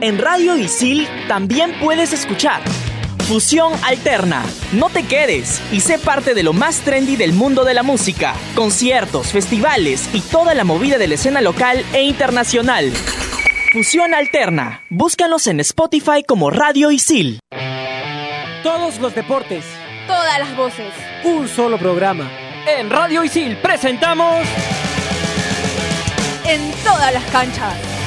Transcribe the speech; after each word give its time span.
En 0.00 0.18
Radio 0.18 0.56
Isil 0.56 1.08
también 1.26 1.74
puedes 1.80 2.12
escuchar 2.12 2.62
Fusión 3.26 3.72
Alterna. 3.82 4.44
No 4.72 4.90
te 4.90 5.02
quedes 5.02 5.60
y 5.72 5.80
sé 5.80 5.98
parte 5.98 6.34
de 6.34 6.44
lo 6.44 6.52
más 6.52 6.80
trendy 6.82 7.16
del 7.16 7.32
mundo 7.32 7.64
de 7.64 7.74
la 7.74 7.82
música. 7.82 8.34
Conciertos, 8.54 9.32
festivales 9.32 10.08
y 10.14 10.20
toda 10.20 10.54
la 10.54 10.62
movida 10.62 10.98
de 10.98 11.08
la 11.08 11.14
escena 11.16 11.40
local 11.40 11.84
e 11.92 12.02
internacional. 12.02 12.92
Fusión 13.72 14.14
Alterna. 14.14 14.82
Búscanos 14.88 15.48
en 15.48 15.58
Spotify 15.60 16.22
como 16.26 16.50
Radio 16.50 16.92
Isil. 16.92 17.40
Todos 18.62 19.00
los 19.00 19.14
deportes. 19.16 19.64
Todas 20.06 20.38
las 20.38 20.56
voces. 20.56 20.92
Un 21.24 21.48
solo 21.48 21.76
programa. 21.76 22.30
En 22.68 22.88
Radio 22.88 23.24
Isil 23.24 23.56
presentamos... 23.56 24.46
En 26.46 26.72
todas 26.84 27.12
las 27.12 27.24
canchas. 27.32 27.97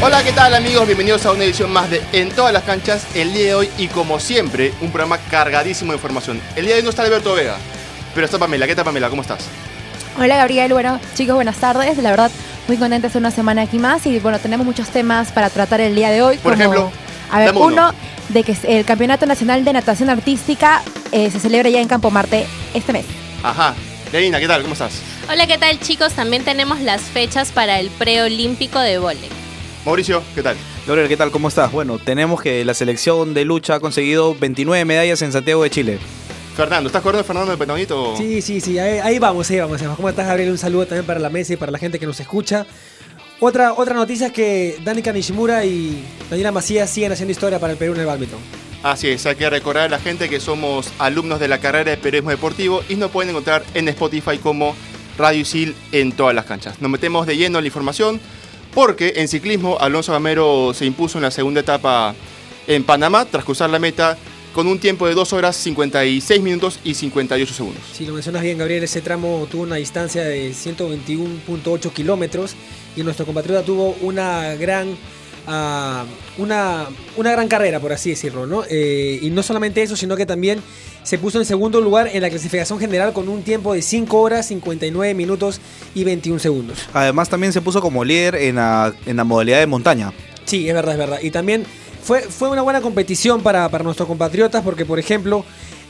Hola, 0.00 0.22
¿qué 0.22 0.30
tal 0.30 0.54
amigos? 0.54 0.86
Bienvenidos 0.86 1.26
a 1.26 1.32
una 1.32 1.42
edición 1.42 1.72
más 1.72 1.90
de 1.90 2.00
En 2.12 2.30
todas 2.30 2.52
las 2.52 2.62
canchas. 2.62 3.04
El 3.16 3.32
día 3.32 3.46
de 3.46 3.54
hoy 3.56 3.70
y 3.78 3.88
como 3.88 4.20
siempre, 4.20 4.72
un 4.80 4.92
programa 4.92 5.18
cargadísimo 5.28 5.90
de 5.90 5.96
información. 5.96 6.40
El 6.54 6.66
día 6.66 6.74
de 6.74 6.80
hoy 6.80 6.84
no 6.84 6.90
está 6.90 7.02
Alberto 7.02 7.34
Vega, 7.34 7.56
pero 8.14 8.24
está 8.24 8.38
Pamela. 8.38 8.68
¿Qué 8.68 8.76
tal 8.76 8.84
Pamela? 8.84 9.10
¿Cómo 9.10 9.22
estás? 9.22 9.46
Hola 10.16 10.36
Gabriel, 10.36 10.72
bueno 10.72 11.00
chicos, 11.16 11.34
buenas 11.34 11.56
tardes. 11.56 11.98
La 11.98 12.10
verdad, 12.10 12.30
muy 12.68 12.76
contenta 12.76 13.02
de 13.02 13.06
estar 13.08 13.20
una 13.20 13.32
semana 13.32 13.62
aquí 13.62 13.80
más 13.80 14.06
y 14.06 14.20
bueno, 14.20 14.38
tenemos 14.38 14.64
muchos 14.64 14.88
temas 14.88 15.32
para 15.32 15.50
tratar 15.50 15.80
el 15.80 15.96
día 15.96 16.10
de 16.10 16.22
hoy. 16.22 16.36
Por 16.38 16.52
como, 16.52 16.62
ejemplo, 16.62 16.92
a 17.32 17.40
ver, 17.40 17.54
uno 17.56 17.92
de 18.28 18.44
que 18.44 18.56
el 18.68 18.84
Campeonato 18.84 19.26
Nacional 19.26 19.64
de 19.64 19.72
Natación 19.72 20.10
Artística 20.10 20.80
eh, 21.10 21.28
se 21.28 21.40
celebra 21.40 21.70
ya 21.70 21.80
en 21.80 21.88
Campo 21.88 22.12
Marte 22.12 22.46
este 22.72 22.92
mes. 22.92 23.04
Ajá. 23.42 23.74
Leina, 24.12 24.38
¿qué 24.38 24.46
tal? 24.46 24.62
¿Cómo 24.62 24.74
estás? 24.74 24.92
Hola, 25.28 25.48
¿qué 25.48 25.58
tal 25.58 25.80
chicos? 25.80 26.12
También 26.12 26.44
tenemos 26.44 26.78
las 26.80 27.02
fechas 27.02 27.50
para 27.50 27.80
el 27.80 27.90
preolímpico 27.90 28.78
de 28.78 28.98
vóley. 28.98 29.47
Mauricio, 29.88 30.22
¿qué 30.34 30.42
tal? 30.42 30.54
Gabriel, 30.86 31.08
¿qué 31.08 31.16
tal? 31.16 31.30
¿Cómo 31.30 31.48
estás? 31.48 31.72
Bueno, 31.72 31.98
tenemos 31.98 32.42
que 32.42 32.62
la 32.62 32.74
selección 32.74 33.32
de 33.32 33.46
lucha 33.46 33.76
ha 33.76 33.80
conseguido 33.80 34.34
29 34.34 34.84
medallas 34.84 35.22
en 35.22 35.32
Santiago 35.32 35.62
de 35.62 35.70
Chile. 35.70 35.98
Fernando, 36.54 36.88
¿estás 36.88 37.00
acordando 37.00 37.22
de 37.22 37.26
Fernando 37.26 37.52
de 37.52 37.56
Petonito? 37.56 38.14
Sí, 38.14 38.42
sí, 38.42 38.60
sí, 38.60 38.78
ahí, 38.78 38.98
ahí 38.98 39.18
vamos, 39.18 39.48
ahí 39.50 39.60
vamos. 39.60 39.80
¿Cómo 39.96 40.10
estás, 40.10 40.26
Gabriel? 40.26 40.50
Un 40.50 40.58
saludo 40.58 40.84
también 40.84 41.06
para 41.06 41.18
la 41.18 41.30
mesa 41.30 41.54
y 41.54 41.56
para 41.56 41.72
la 41.72 41.78
gente 41.78 41.98
que 41.98 42.04
nos 42.04 42.20
escucha. 42.20 42.66
Otra, 43.40 43.72
otra 43.72 43.94
noticia 43.94 44.26
es 44.26 44.32
que 44.34 44.78
Danica 44.84 45.10
Nishimura 45.10 45.64
y 45.64 46.04
Daniela 46.28 46.52
Macías 46.52 46.90
siguen 46.90 47.12
haciendo 47.12 47.32
historia 47.32 47.58
para 47.58 47.72
el 47.72 47.78
Perú 47.78 47.94
en 47.94 48.00
el 48.00 48.06
badminton. 48.06 48.40
Así 48.82 49.08
es, 49.08 49.24
hay 49.24 49.36
que 49.36 49.48
recordar 49.48 49.84
a 49.84 49.88
la 49.88 49.98
gente 49.98 50.28
que 50.28 50.38
somos 50.38 50.92
alumnos 50.98 51.40
de 51.40 51.48
la 51.48 51.60
carrera 51.60 51.92
de 51.92 51.96
periodismo 51.96 52.28
deportivo 52.28 52.82
y 52.90 52.96
nos 52.96 53.10
pueden 53.10 53.30
encontrar 53.30 53.64
en 53.72 53.88
Spotify 53.88 54.36
como 54.36 54.76
Radio 55.16 55.40
Isil 55.40 55.74
en 55.92 56.12
todas 56.12 56.34
las 56.34 56.44
canchas. 56.44 56.78
Nos 56.82 56.90
metemos 56.90 57.26
de 57.26 57.38
lleno 57.38 57.56
en 57.56 57.64
la 57.64 57.68
información 57.68 58.20
porque 58.74 59.14
en 59.16 59.28
ciclismo 59.28 59.78
Alonso 59.80 60.12
Gamero 60.12 60.72
se 60.74 60.86
impuso 60.86 61.18
en 61.18 61.22
la 61.22 61.30
segunda 61.30 61.60
etapa 61.60 62.14
en 62.66 62.84
Panamá 62.84 63.24
tras 63.24 63.44
cruzar 63.44 63.70
la 63.70 63.78
meta 63.78 64.16
con 64.52 64.66
un 64.66 64.78
tiempo 64.78 65.06
de 65.06 65.14
2 65.14 65.32
horas 65.34 65.56
56 65.56 66.42
minutos 66.42 66.80
y 66.84 66.94
58 66.94 67.54
segundos. 67.54 67.82
Si 67.92 68.06
lo 68.06 68.14
mencionas 68.14 68.42
bien, 68.42 68.58
Gabriel, 68.58 68.82
ese 68.82 69.00
tramo 69.00 69.46
tuvo 69.50 69.62
una 69.62 69.76
distancia 69.76 70.24
de 70.24 70.50
121.8 70.50 71.92
kilómetros 71.92 72.54
y 72.96 73.02
nuestro 73.02 73.24
compatriota 73.24 73.62
tuvo 73.62 73.96
una 74.00 74.54
gran, 74.56 74.96
una, 75.48 76.86
una 77.16 77.32
gran 77.32 77.48
carrera, 77.48 77.80
por 77.80 77.92
así 77.92 78.10
decirlo, 78.10 78.46
¿no? 78.46 78.64
Eh, 78.68 79.18
y 79.22 79.30
no 79.30 79.42
solamente 79.42 79.82
eso, 79.82 79.96
sino 79.96 80.16
que 80.16 80.26
también 80.26 80.60
se 81.02 81.16
puso 81.16 81.38
en 81.38 81.46
segundo 81.46 81.80
lugar 81.80 82.10
en 82.12 82.20
la 82.20 82.28
clasificación 82.28 82.78
general 82.78 83.12
con 83.12 83.28
un 83.28 83.42
tiempo 83.42 83.72
de 83.72 83.80
5 83.80 84.20
horas 84.20 84.46
59 84.46 85.14
minutos 85.14 85.60
y 85.94 86.04
21 86.04 86.38
segundos. 86.38 86.78
Además, 86.92 87.28
también 87.30 87.52
se 87.52 87.62
puso 87.62 87.80
como 87.80 88.04
líder 88.04 88.34
en 88.34 88.56
la, 88.56 88.92
en 89.06 89.16
la 89.16 89.24
modalidad 89.24 89.58
de 89.60 89.66
montaña. 89.66 90.12
Sí, 90.44 90.68
es 90.68 90.74
verdad, 90.74 90.92
es 90.92 90.98
verdad. 90.98 91.18
Y 91.22 91.30
también 91.30 91.64
fue, 92.02 92.20
fue 92.20 92.50
una 92.50 92.62
buena 92.62 92.80
competición 92.80 93.42
para, 93.42 93.68
para 93.70 93.84
nuestros 93.84 94.06
compatriotas 94.06 94.62
porque, 94.62 94.84
por 94.84 94.98
ejemplo, 94.98 95.44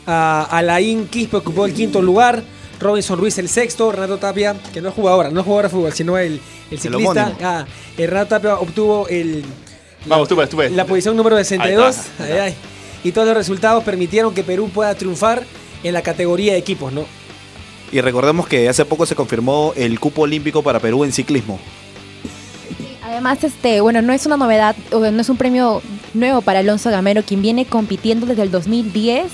a 0.06 0.44
Alain 0.50 1.06
Quispe 1.08 1.36
ocupó 1.36 1.66
el 1.66 1.74
quinto 1.74 2.00
lugar, 2.00 2.42
Robinson 2.80 3.18
Ruiz 3.18 3.38
el 3.38 3.48
sexto, 3.48 3.90
Renato 3.92 4.18
Tapia, 4.18 4.54
que 4.72 4.80
no 4.80 4.88
es 4.90 4.94
jugadora, 4.94 5.30
no 5.30 5.40
es 5.40 5.44
jugador 5.46 5.64
de 5.64 5.70
fútbol, 5.70 5.92
sino 5.92 6.16
el, 6.18 6.40
el 6.70 6.78
ciclista. 6.78 7.36
ah, 7.42 7.66
el 7.96 8.08
Renato 8.08 8.28
Tapia 8.30 8.54
obtuvo 8.56 9.08
el, 9.08 9.44
Vamos, 10.06 10.28
tú 10.28 10.36
ves, 10.36 10.48
tú 10.48 10.56
ves. 10.56 10.70
la 10.72 10.84
posición 10.84 11.16
número 11.16 11.36
62. 11.36 11.84
Ahí 11.84 11.90
está, 11.90 12.24
ahí 12.24 12.32
Ay, 12.32 12.38
ay. 12.38 12.54
Y 13.04 13.12
todos 13.12 13.26
los 13.28 13.36
resultados 13.36 13.84
permitieron 13.84 14.34
que 14.34 14.42
Perú 14.44 14.70
pueda 14.72 14.94
triunfar 14.94 15.44
en 15.82 15.94
la 15.94 16.02
categoría 16.02 16.52
de 16.52 16.58
equipos, 16.58 16.92
¿no? 16.92 17.04
Y 17.90 18.00
recordemos 18.00 18.46
que 18.46 18.68
hace 18.68 18.84
poco 18.84 19.06
se 19.06 19.14
confirmó 19.14 19.72
el 19.76 19.98
cupo 19.98 20.22
olímpico 20.22 20.62
para 20.62 20.78
Perú 20.80 21.04
en 21.04 21.12
ciclismo. 21.12 21.58
Además, 23.02 23.42
este, 23.42 23.80
bueno, 23.80 24.02
no 24.02 24.12
es 24.12 24.26
una 24.26 24.36
novedad, 24.36 24.76
o 24.92 24.98
no 25.00 25.20
es 25.20 25.28
un 25.28 25.36
premio 25.36 25.80
nuevo 26.14 26.42
para 26.42 26.58
Alonso 26.58 26.90
Gamero, 26.90 27.22
quien 27.22 27.40
viene 27.40 27.64
compitiendo 27.64 28.26
desde 28.26 28.42
el 28.42 28.50
2010 28.50 29.26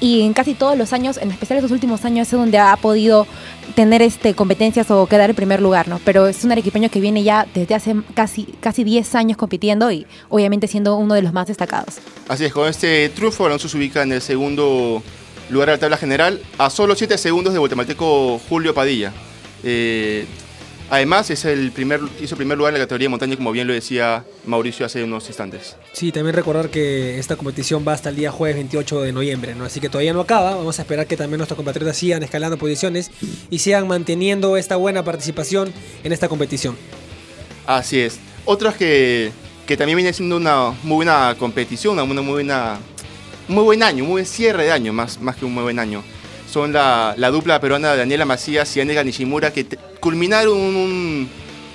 y 0.00 0.22
en 0.22 0.32
casi 0.32 0.54
todos 0.54 0.76
los 0.76 0.92
años, 0.92 1.18
en 1.18 1.30
especial 1.30 1.58
estos 1.58 1.70
últimos 1.70 2.04
años, 2.04 2.26
es 2.26 2.32
donde 2.32 2.58
ha 2.58 2.76
podido 2.76 3.26
tener 3.74 4.02
este 4.02 4.34
competencias 4.34 4.90
o 4.90 5.06
quedar 5.06 5.30
en 5.30 5.36
primer 5.36 5.60
lugar, 5.60 5.88
¿no? 5.88 6.00
Pero 6.04 6.26
es 6.26 6.42
un 6.42 6.52
arequipeño 6.52 6.90
que 6.90 7.00
viene 7.00 7.22
ya 7.22 7.46
desde 7.54 7.74
hace 7.74 7.94
casi, 8.14 8.44
casi 8.60 8.82
10 8.82 9.14
años 9.14 9.36
compitiendo 9.36 9.92
y 9.92 10.06
obviamente 10.28 10.66
siendo 10.66 10.96
uno 10.96 11.14
de 11.14 11.22
los 11.22 11.32
más 11.32 11.46
destacados. 11.46 11.98
Así 12.28 12.46
es, 12.46 12.52
con 12.52 12.68
este 12.68 13.10
triunfo 13.10 13.46
Alonso 13.46 13.68
se 13.68 13.76
ubica 13.76 14.02
en 14.02 14.12
el 14.12 14.22
segundo 14.22 15.02
lugar 15.50 15.68
de 15.68 15.74
la 15.74 15.78
tabla 15.78 15.96
general 15.96 16.40
a 16.58 16.70
solo 16.70 16.94
7 16.94 17.18
segundos 17.18 17.52
de 17.52 17.58
guatemalteco 17.58 18.40
Julio 18.48 18.72
Padilla. 18.72 19.12
Eh, 19.62 20.24
además, 20.90 21.30
es 21.30 21.44
el 21.44 21.72
primer, 21.72 22.00
hizo 22.20 22.36
primer 22.36 22.58
lugar 22.58 22.74
en 22.74 22.80
la 22.80 22.84
categoría 22.84 23.06
de 23.06 23.10
montaña, 23.10 23.36
como 23.36 23.52
bien 23.52 23.66
lo 23.66 23.72
decía 23.72 24.24
Mauricio 24.44 24.84
hace 24.84 25.02
unos 25.02 25.26
instantes. 25.28 25.76
Sí, 25.92 26.12
también 26.12 26.34
recordar 26.34 26.68
que 26.68 27.18
esta 27.18 27.36
competición 27.36 27.84
va 27.86 27.92
hasta 27.92 28.10
el 28.10 28.16
día 28.16 28.30
jueves 28.30 28.56
28 28.56 29.02
de 29.02 29.12
noviembre, 29.12 29.54
¿no? 29.54 29.64
Así 29.64 29.80
que 29.80 29.88
todavía 29.88 30.12
no 30.12 30.20
acaba. 30.20 30.56
Vamos 30.56 30.78
a 30.78 30.82
esperar 30.82 31.06
que 31.06 31.16
también 31.16 31.38
nuestros 31.38 31.56
compatriotas 31.56 31.96
sigan 31.96 32.22
escalando 32.22 32.58
posiciones 32.58 33.10
y 33.48 33.60
sigan 33.60 33.88
manteniendo 33.88 34.56
esta 34.56 34.76
buena 34.76 35.04
participación 35.04 35.72
en 36.04 36.12
esta 36.12 36.28
competición. 36.28 36.76
Así 37.66 38.00
es. 38.00 38.18
Otras 38.44 38.74
que, 38.74 39.30
que 39.66 39.76
también 39.76 39.96
viene 39.96 40.12
siendo 40.12 40.36
una 40.36 40.72
muy 40.82 40.96
buena 40.96 41.36
competición, 41.38 41.98
una 41.98 42.22
muy 42.22 42.32
buena, 42.32 42.78
muy 43.48 43.62
buen 43.62 43.82
año, 43.82 44.02
un 44.02 44.08
muy 44.08 44.14
buen 44.14 44.26
cierre 44.26 44.64
de 44.64 44.72
año, 44.72 44.92
más, 44.92 45.20
más 45.20 45.36
que 45.36 45.44
un 45.44 45.54
muy 45.54 45.62
buen 45.62 45.78
año. 45.78 46.02
Son 46.50 46.72
la, 46.72 47.14
la 47.16 47.30
dupla 47.30 47.60
peruana 47.60 47.94
Daniela 47.94 48.24
Macías 48.24 48.76
y 48.76 48.80
Anega 48.80 49.04
Nishimura 49.04 49.52
que 49.52 49.64
culminaron 50.00 50.58
un, 50.58 51.28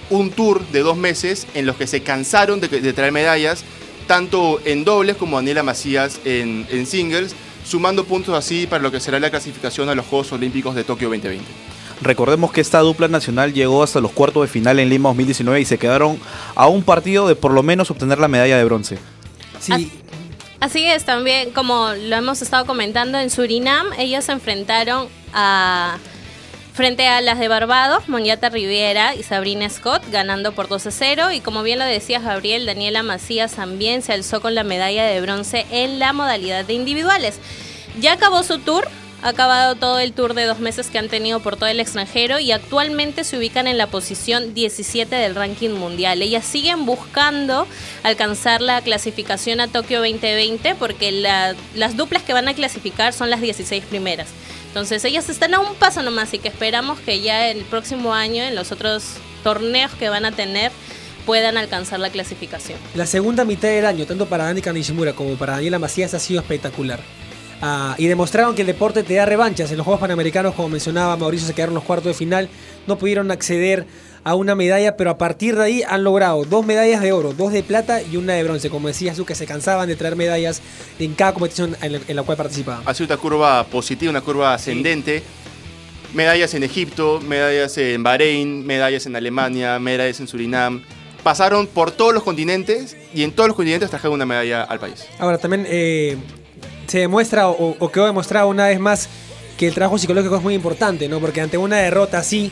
un 0.09 0.31
tour 0.31 0.65
de 0.67 0.81
dos 0.81 0.97
meses 0.97 1.47
en 1.53 1.65
los 1.65 1.77
que 1.77 1.87
se 1.87 2.01
cansaron 2.03 2.59
de, 2.59 2.67
de 2.67 2.93
traer 2.93 3.13
medallas, 3.13 3.63
tanto 4.05 4.59
en 4.65 4.83
dobles 4.83 5.15
como 5.15 5.37
Daniela 5.37 5.63
Macías 5.63 6.19
en, 6.25 6.67
en 6.69 6.85
singles, 6.85 7.35
sumando 7.65 8.03
puntos 8.03 8.35
así 8.35 8.67
para 8.67 8.83
lo 8.83 8.91
que 8.91 8.99
será 8.99 9.19
la 9.19 9.29
clasificación 9.29 9.87
a 9.87 9.95
los 9.95 10.05
Juegos 10.05 10.33
Olímpicos 10.33 10.75
de 10.75 10.83
Tokio 10.83 11.07
2020. 11.07 11.45
Recordemos 12.01 12.51
que 12.51 12.59
esta 12.59 12.79
dupla 12.79 13.07
nacional 13.07 13.53
llegó 13.53 13.81
hasta 13.81 14.01
los 14.01 14.11
cuartos 14.11 14.43
de 14.43 14.47
final 14.49 14.79
en 14.79 14.89
Lima 14.89 15.07
2019 15.09 15.61
y 15.61 15.65
se 15.65 15.77
quedaron 15.77 16.19
a 16.53 16.67
un 16.67 16.83
partido 16.83 17.27
de 17.29 17.35
por 17.35 17.53
lo 17.53 17.63
menos 17.63 17.89
obtener 17.91 18.19
la 18.19 18.27
medalla 18.27 18.57
de 18.57 18.65
bronce. 18.65 18.97
Sí, 19.61 19.89
Así 20.65 20.83
es, 20.83 21.05
también 21.05 21.51
como 21.51 21.89
lo 21.93 22.15
hemos 22.15 22.41
estado 22.41 22.65
comentando 22.65 23.19
en 23.19 23.29
Surinam, 23.29 23.85
ellas 23.99 24.25
se 24.25 24.31
enfrentaron 24.31 25.09
a 25.31 25.99
frente 26.73 27.07
a 27.07 27.21
las 27.21 27.37
de 27.37 27.47
Barbados, 27.47 28.09
Moniata 28.09 28.49
Riviera 28.49 29.13
y 29.13 29.21
Sabrina 29.21 29.69
Scott, 29.69 30.01
ganando 30.09 30.53
por 30.53 30.67
2 30.67 30.87
a 30.87 30.89
0. 30.89 31.31
Y 31.33 31.39
como 31.41 31.61
bien 31.61 31.77
lo 31.77 31.85
decía 31.85 32.19
Gabriel, 32.19 32.65
Daniela 32.65 33.03
Macías 33.03 33.51
también 33.53 34.01
se 34.01 34.13
alzó 34.13 34.41
con 34.41 34.55
la 34.55 34.63
medalla 34.63 35.05
de 35.05 35.21
bronce 35.21 35.67
en 35.69 35.99
la 35.99 36.13
modalidad 36.13 36.65
de 36.65 36.73
individuales. 36.73 37.37
Ya 37.99 38.13
acabó 38.13 38.41
su 38.41 38.57
tour, 38.57 38.87
ha 39.23 39.29
acabado 39.29 39.75
todo 39.75 39.99
el 39.99 40.13
tour 40.13 40.33
de 40.35 40.45
dos 40.45 40.59
meses 40.59 40.87
que 40.87 40.99
han 40.99 41.09
tenido 41.09 41.39
por 41.39 41.55
todo 41.57 41.67
el 41.67 41.79
extranjero 41.79 42.39
y 42.39 42.51
actualmente 42.51 43.23
se 43.23 43.37
ubican 43.37 43.65
en 43.67 43.77
la 43.77 43.87
posición 43.87 44.53
17 44.53 45.15
del 45.15 45.33
ranking 45.35 45.71
mundial. 45.71 46.21
Ellas 46.21 46.45
siguen 46.45 46.85
buscando 46.85 47.67
alcanzar 48.03 48.61
la 48.61 48.81
clasificación 48.81 49.59
a 49.61 49.67
Tokio 49.67 49.99
2020 49.99 50.75
porque 50.75 51.11
la- 51.11 51.55
las 51.75 51.97
duplas 51.97 52.21
que 52.23 52.33
van 52.33 52.47
a 52.47 52.53
clasificar 52.53 53.13
son 53.13 53.29
las 53.29 53.41
16 53.41 53.83
primeras. 53.85 54.27
Entonces 54.67 55.03
ellas 55.05 55.29
están 55.29 55.53
a 55.53 55.59
un 55.59 55.73
paso 55.75 56.01
nomás 56.03 56.33
y 56.33 56.39
que 56.39 56.49
esperamos 56.49 56.99
que 56.99 57.21
ya 57.21 57.49
el 57.49 57.63
próximo 57.63 58.13
año 58.13 58.43
en 58.43 58.55
los 58.55 58.71
otros 58.71 59.05
torneos 59.43 59.91
que 59.93 60.09
van 60.09 60.25
a 60.25 60.31
tener 60.33 60.71
puedan 61.25 61.57
alcanzar 61.57 61.99
la 61.99 62.09
clasificación. 62.11 62.77
La 62.93 63.07
segunda 63.07 63.45
mitad 63.45 63.69
del 63.69 63.85
año, 63.85 64.05
tanto 64.05 64.27
para 64.27 64.43
Danica 64.43 64.71
Nishimura 64.73 65.13
como 65.13 65.35
para 65.37 65.53
Daniela 65.53 65.79
Macías, 65.79 66.13
ha 66.13 66.19
sido 66.19 66.41
espectacular. 66.41 66.99
Ah, 67.61 67.95
y 67.97 68.07
demostraron 68.07 68.53
que 68.53 68.61
el 68.61 68.67
deporte 68.67 69.03
te 69.03 69.15
da 69.15 69.25
revanchas. 69.25 69.71
En 69.71 69.77
los 69.77 69.85
Juegos 69.85 70.01
Panamericanos, 70.01 70.53
como 70.55 70.69
mencionaba 70.69 71.15
Mauricio, 71.17 71.47
se 71.47 71.53
quedaron 71.53 71.73
los 71.75 71.83
cuartos 71.83 72.07
de 72.07 72.13
final. 72.13 72.49
No 72.85 72.97
pudieron 72.97 73.31
acceder 73.31 73.85
a 74.23 74.35
una 74.35 74.55
medalla, 74.55 74.97
pero 74.97 75.11
a 75.11 75.17
partir 75.17 75.55
de 75.55 75.63
ahí 75.63 75.83
han 75.87 76.03
logrado 76.03 76.43
dos 76.45 76.65
medallas 76.65 77.01
de 77.01 77.11
oro, 77.11 77.33
dos 77.33 77.53
de 77.53 77.61
plata 77.63 78.01
y 78.01 78.17
una 78.17 78.33
de 78.33 78.43
bronce. 78.43 78.69
Como 78.69 78.87
decías 78.87 79.15
tú, 79.15 79.25
que 79.25 79.35
se 79.35 79.45
cansaban 79.45 79.87
de 79.87 79.95
traer 79.95 80.15
medallas 80.15 80.61
en 80.99 81.13
cada 81.13 81.33
competición 81.33 81.77
en 81.81 81.91
la, 81.93 81.99
en 82.07 82.15
la 82.15 82.23
cual 82.23 82.35
participaban. 82.37 82.83
Ha 82.85 82.93
sido 82.93 83.13
una 83.13 83.17
curva 83.21 83.63
positiva, 83.65 84.09
una 84.09 84.21
curva 84.21 84.53
ascendente. 84.53 85.23
medallas 86.13 86.53
en 86.55 86.63
Egipto, 86.63 87.19
medallas 87.21 87.77
en 87.77 88.01
Bahrein, 88.03 88.65
medallas 88.65 89.05
en 89.05 89.15
Alemania, 89.15 89.77
medallas 89.79 90.19
en 90.19 90.27
Surinam. 90.27 90.81
Pasaron 91.23 91.67
por 91.67 91.91
todos 91.91 92.13
los 92.13 92.23
continentes 92.23 92.95
y 93.13 93.23
en 93.23 93.31
todos 93.31 93.47
los 93.47 93.55
continentes 93.55 93.89
trajeron 93.89 94.13
una 94.13 94.25
medalla 94.25 94.63
al 94.63 94.79
país. 94.79 95.05
Ahora, 95.19 95.37
también 95.37 95.65
eh, 95.67 96.17
se 96.87 96.99
demuestra 96.99 97.49
o, 97.49 97.75
o 97.79 97.91
quedó 97.91 98.05
demostrado 98.05 98.47
una 98.47 98.67
vez 98.67 98.79
más 98.79 99.09
que 99.57 99.67
el 99.67 99.73
trabajo 99.73 99.97
psicológico 99.97 100.35
es 100.35 100.43
muy 100.43 100.53
importante, 100.53 101.07
¿no? 101.07 101.19
Porque 101.19 101.41
ante 101.41 101.57
una 101.57 101.77
derrota 101.77 102.19
así 102.19 102.51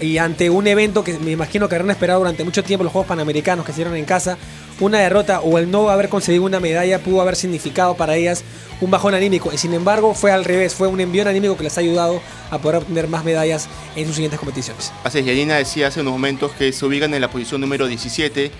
y 0.00 0.18
ante 0.18 0.50
un 0.50 0.66
evento 0.66 1.02
que 1.02 1.18
me 1.18 1.30
imagino 1.30 1.68
que 1.68 1.74
habrán 1.74 1.90
esperado 1.90 2.20
durante 2.20 2.44
mucho 2.44 2.62
tiempo 2.62 2.84
los 2.84 2.92
Juegos 2.92 3.08
Panamericanos 3.08 3.64
que 3.64 3.72
se 3.72 3.76
dieron 3.76 3.96
en 3.96 4.04
casa, 4.04 4.36
una 4.78 4.98
derrota 4.98 5.40
o 5.40 5.58
el 5.58 5.70
no 5.70 5.88
haber 5.88 6.08
conseguido 6.08 6.44
una 6.44 6.60
medalla 6.60 6.98
pudo 6.98 7.22
haber 7.22 7.34
significado 7.34 7.96
para 7.96 8.14
ellas 8.16 8.44
un 8.80 8.90
bajón 8.90 9.14
anímico. 9.14 9.50
Y 9.52 9.58
sin 9.58 9.72
embargo 9.72 10.14
fue 10.14 10.32
al 10.32 10.44
revés, 10.44 10.74
fue 10.74 10.86
un 10.88 11.00
envío 11.00 11.26
anímico 11.26 11.56
que 11.56 11.64
les 11.64 11.76
ha 11.78 11.80
ayudado 11.80 12.20
a 12.50 12.58
poder 12.58 12.78
obtener 12.78 13.08
más 13.08 13.24
medallas 13.24 13.68
en 13.96 14.06
sus 14.06 14.16
siguientes 14.16 14.38
competiciones. 14.38 14.92
Así 15.02 15.18
es, 15.18 15.26
Yanina 15.26 15.56
decía 15.56 15.88
hace 15.88 16.00
unos 16.02 16.12
momentos 16.12 16.52
que 16.52 16.72
se 16.72 16.84
ubican 16.84 17.14
en 17.14 17.20
la 17.22 17.30
posición 17.30 17.60
número 17.60 17.86
17, 17.86 18.50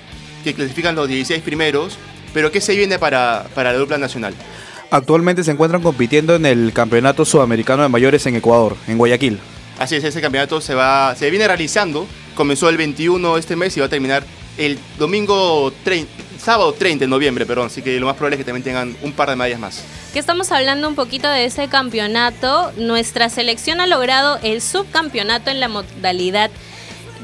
que 0.42 0.54
clasifican 0.54 0.94
los 0.94 1.06
16 1.06 1.42
primeros, 1.42 1.98
pero 2.32 2.50
¿qué 2.50 2.60
se 2.60 2.74
viene 2.74 2.98
para, 2.98 3.46
para 3.54 3.72
la 3.72 3.78
dupla 3.78 3.98
nacional? 3.98 4.34
Actualmente 4.90 5.44
se 5.44 5.50
encuentran 5.50 5.82
compitiendo 5.82 6.34
en 6.34 6.46
el 6.46 6.72
Campeonato 6.72 7.24
Sudamericano 7.24 7.82
de 7.82 7.88
Mayores 7.88 8.26
en 8.26 8.36
Ecuador, 8.36 8.76
en 8.86 8.98
Guayaquil. 8.98 9.40
Así 9.78 9.96
es, 9.96 10.04
ese 10.04 10.20
campeonato 10.20 10.60
se, 10.60 10.74
va, 10.74 11.14
se 11.16 11.28
viene 11.30 11.46
realizando, 11.46 12.06
comenzó 12.34 12.68
el 12.68 12.76
21 12.76 13.34
de 13.34 13.40
este 13.40 13.56
mes 13.56 13.76
y 13.76 13.80
va 13.80 13.86
a 13.86 13.90
terminar 13.90 14.24
el 14.56 14.78
domingo 14.98 15.70
30, 15.84 16.10
sábado 16.38 16.72
30 16.72 17.04
de 17.04 17.08
noviembre, 17.08 17.44
perdón, 17.44 17.66
así 17.66 17.82
que 17.82 17.98
lo 18.00 18.06
más 18.06 18.16
probable 18.16 18.36
es 18.36 18.38
que 18.38 18.44
también 18.44 18.64
tengan 18.64 18.96
un 19.02 19.12
par 19.12 19.28
de 19.28 19.36
medallas 19.36 19.60
más. 19.60 19.84
Que 20.14 20.18
estamos 20.18 20.50
hablando 20.50 20.88
un 20.88 20.94
poquito 20.94 21.28
de 21.28 21.44
ese 21.44 21.68
campeonato. 21.68 22.72
Nuestra 22.78 23.28
selección 23.28 23.82
ha 23.82 23.86
logrado 23.86 24.38
el 24.42 24.62
subcampeonato 24.62 25.50
en 25.50 25.60
la 25.60 25.68
modalidad 25.68 26.50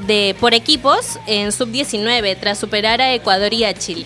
de 0.06 0.36
por 0.38 0.52
equipos 0.52 1.18
en 1.26 1.52
sub-19 1.52 2.36
tras 2.38 2.58
superar 2.58 3.00
a 3.00 3.14
Ecuador 3.14 3.54
y 3.54 3.64
a 3.64 3.72
Chile. 3.72 4.04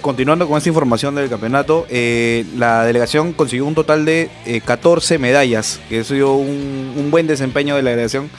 Continuando 0.00 0.46
con 0.48 0.56
esta 0.58 0.68
información 0.68 1.14
del 1.16 1.28
campeonato, 1.28 1.86
eh, 1.90 2.44
la 2.56 2.84
delegación 2.84 3.32
consiguió 3.32 3.66
un 3.66 3.74
total 3.74 4.04
de 4.04 4.30
eh, 4.46 4.60
14 4.64 5.18
medallas, 5.18 5.80
que 5.88 6.00
eso 6.00 6.14
dio 6.14 6.34
un, 6.34 6.94
un 6.96 7.10
buen 7.10 7.26
desempeño 7.26 7.74
de 7.76 7.82
la 7.82 7.90
delegación 7.90 8.30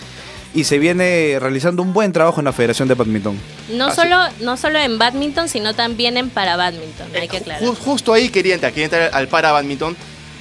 y 0.55 0.63
se 0.63 0.79
viene 0.79 1.37
realizando 1.39 1.83
un 1.83 1.93
buen 1.93 2.11
trabajo 2.11 2.39
en 2.41 2.45
la 2.45 2.53
Federación 2.53 2.87
de 2.87 2.95
Badminton. 2.95 3.37
No 3.73 3.87
Así- 3.87 4.01
solo, 4.01 4.17
no 4.41 4.57
solo 4.57 4.79
en 4.79 4.97
badminton, 4.97 5.47
sino 5.49 5.75
también 5.75 6.17
en 6.17 6.29
para 6.29 6.55
badminton, 6.55 7.07
hay 7.19 7.27
que 7.27 7.37
aclarar. 7.37 7.61
Ju- 7.61 7.75
justo 7.75 8.13
ahí 8.13 8.29
quería 8.29 8.53
entrar, 8.55 8.71
quería 8.71 8.85
entrar 8.85 9.09
al 9.13 9.27
para 9.27 9.51
badminton, 9.51 9.95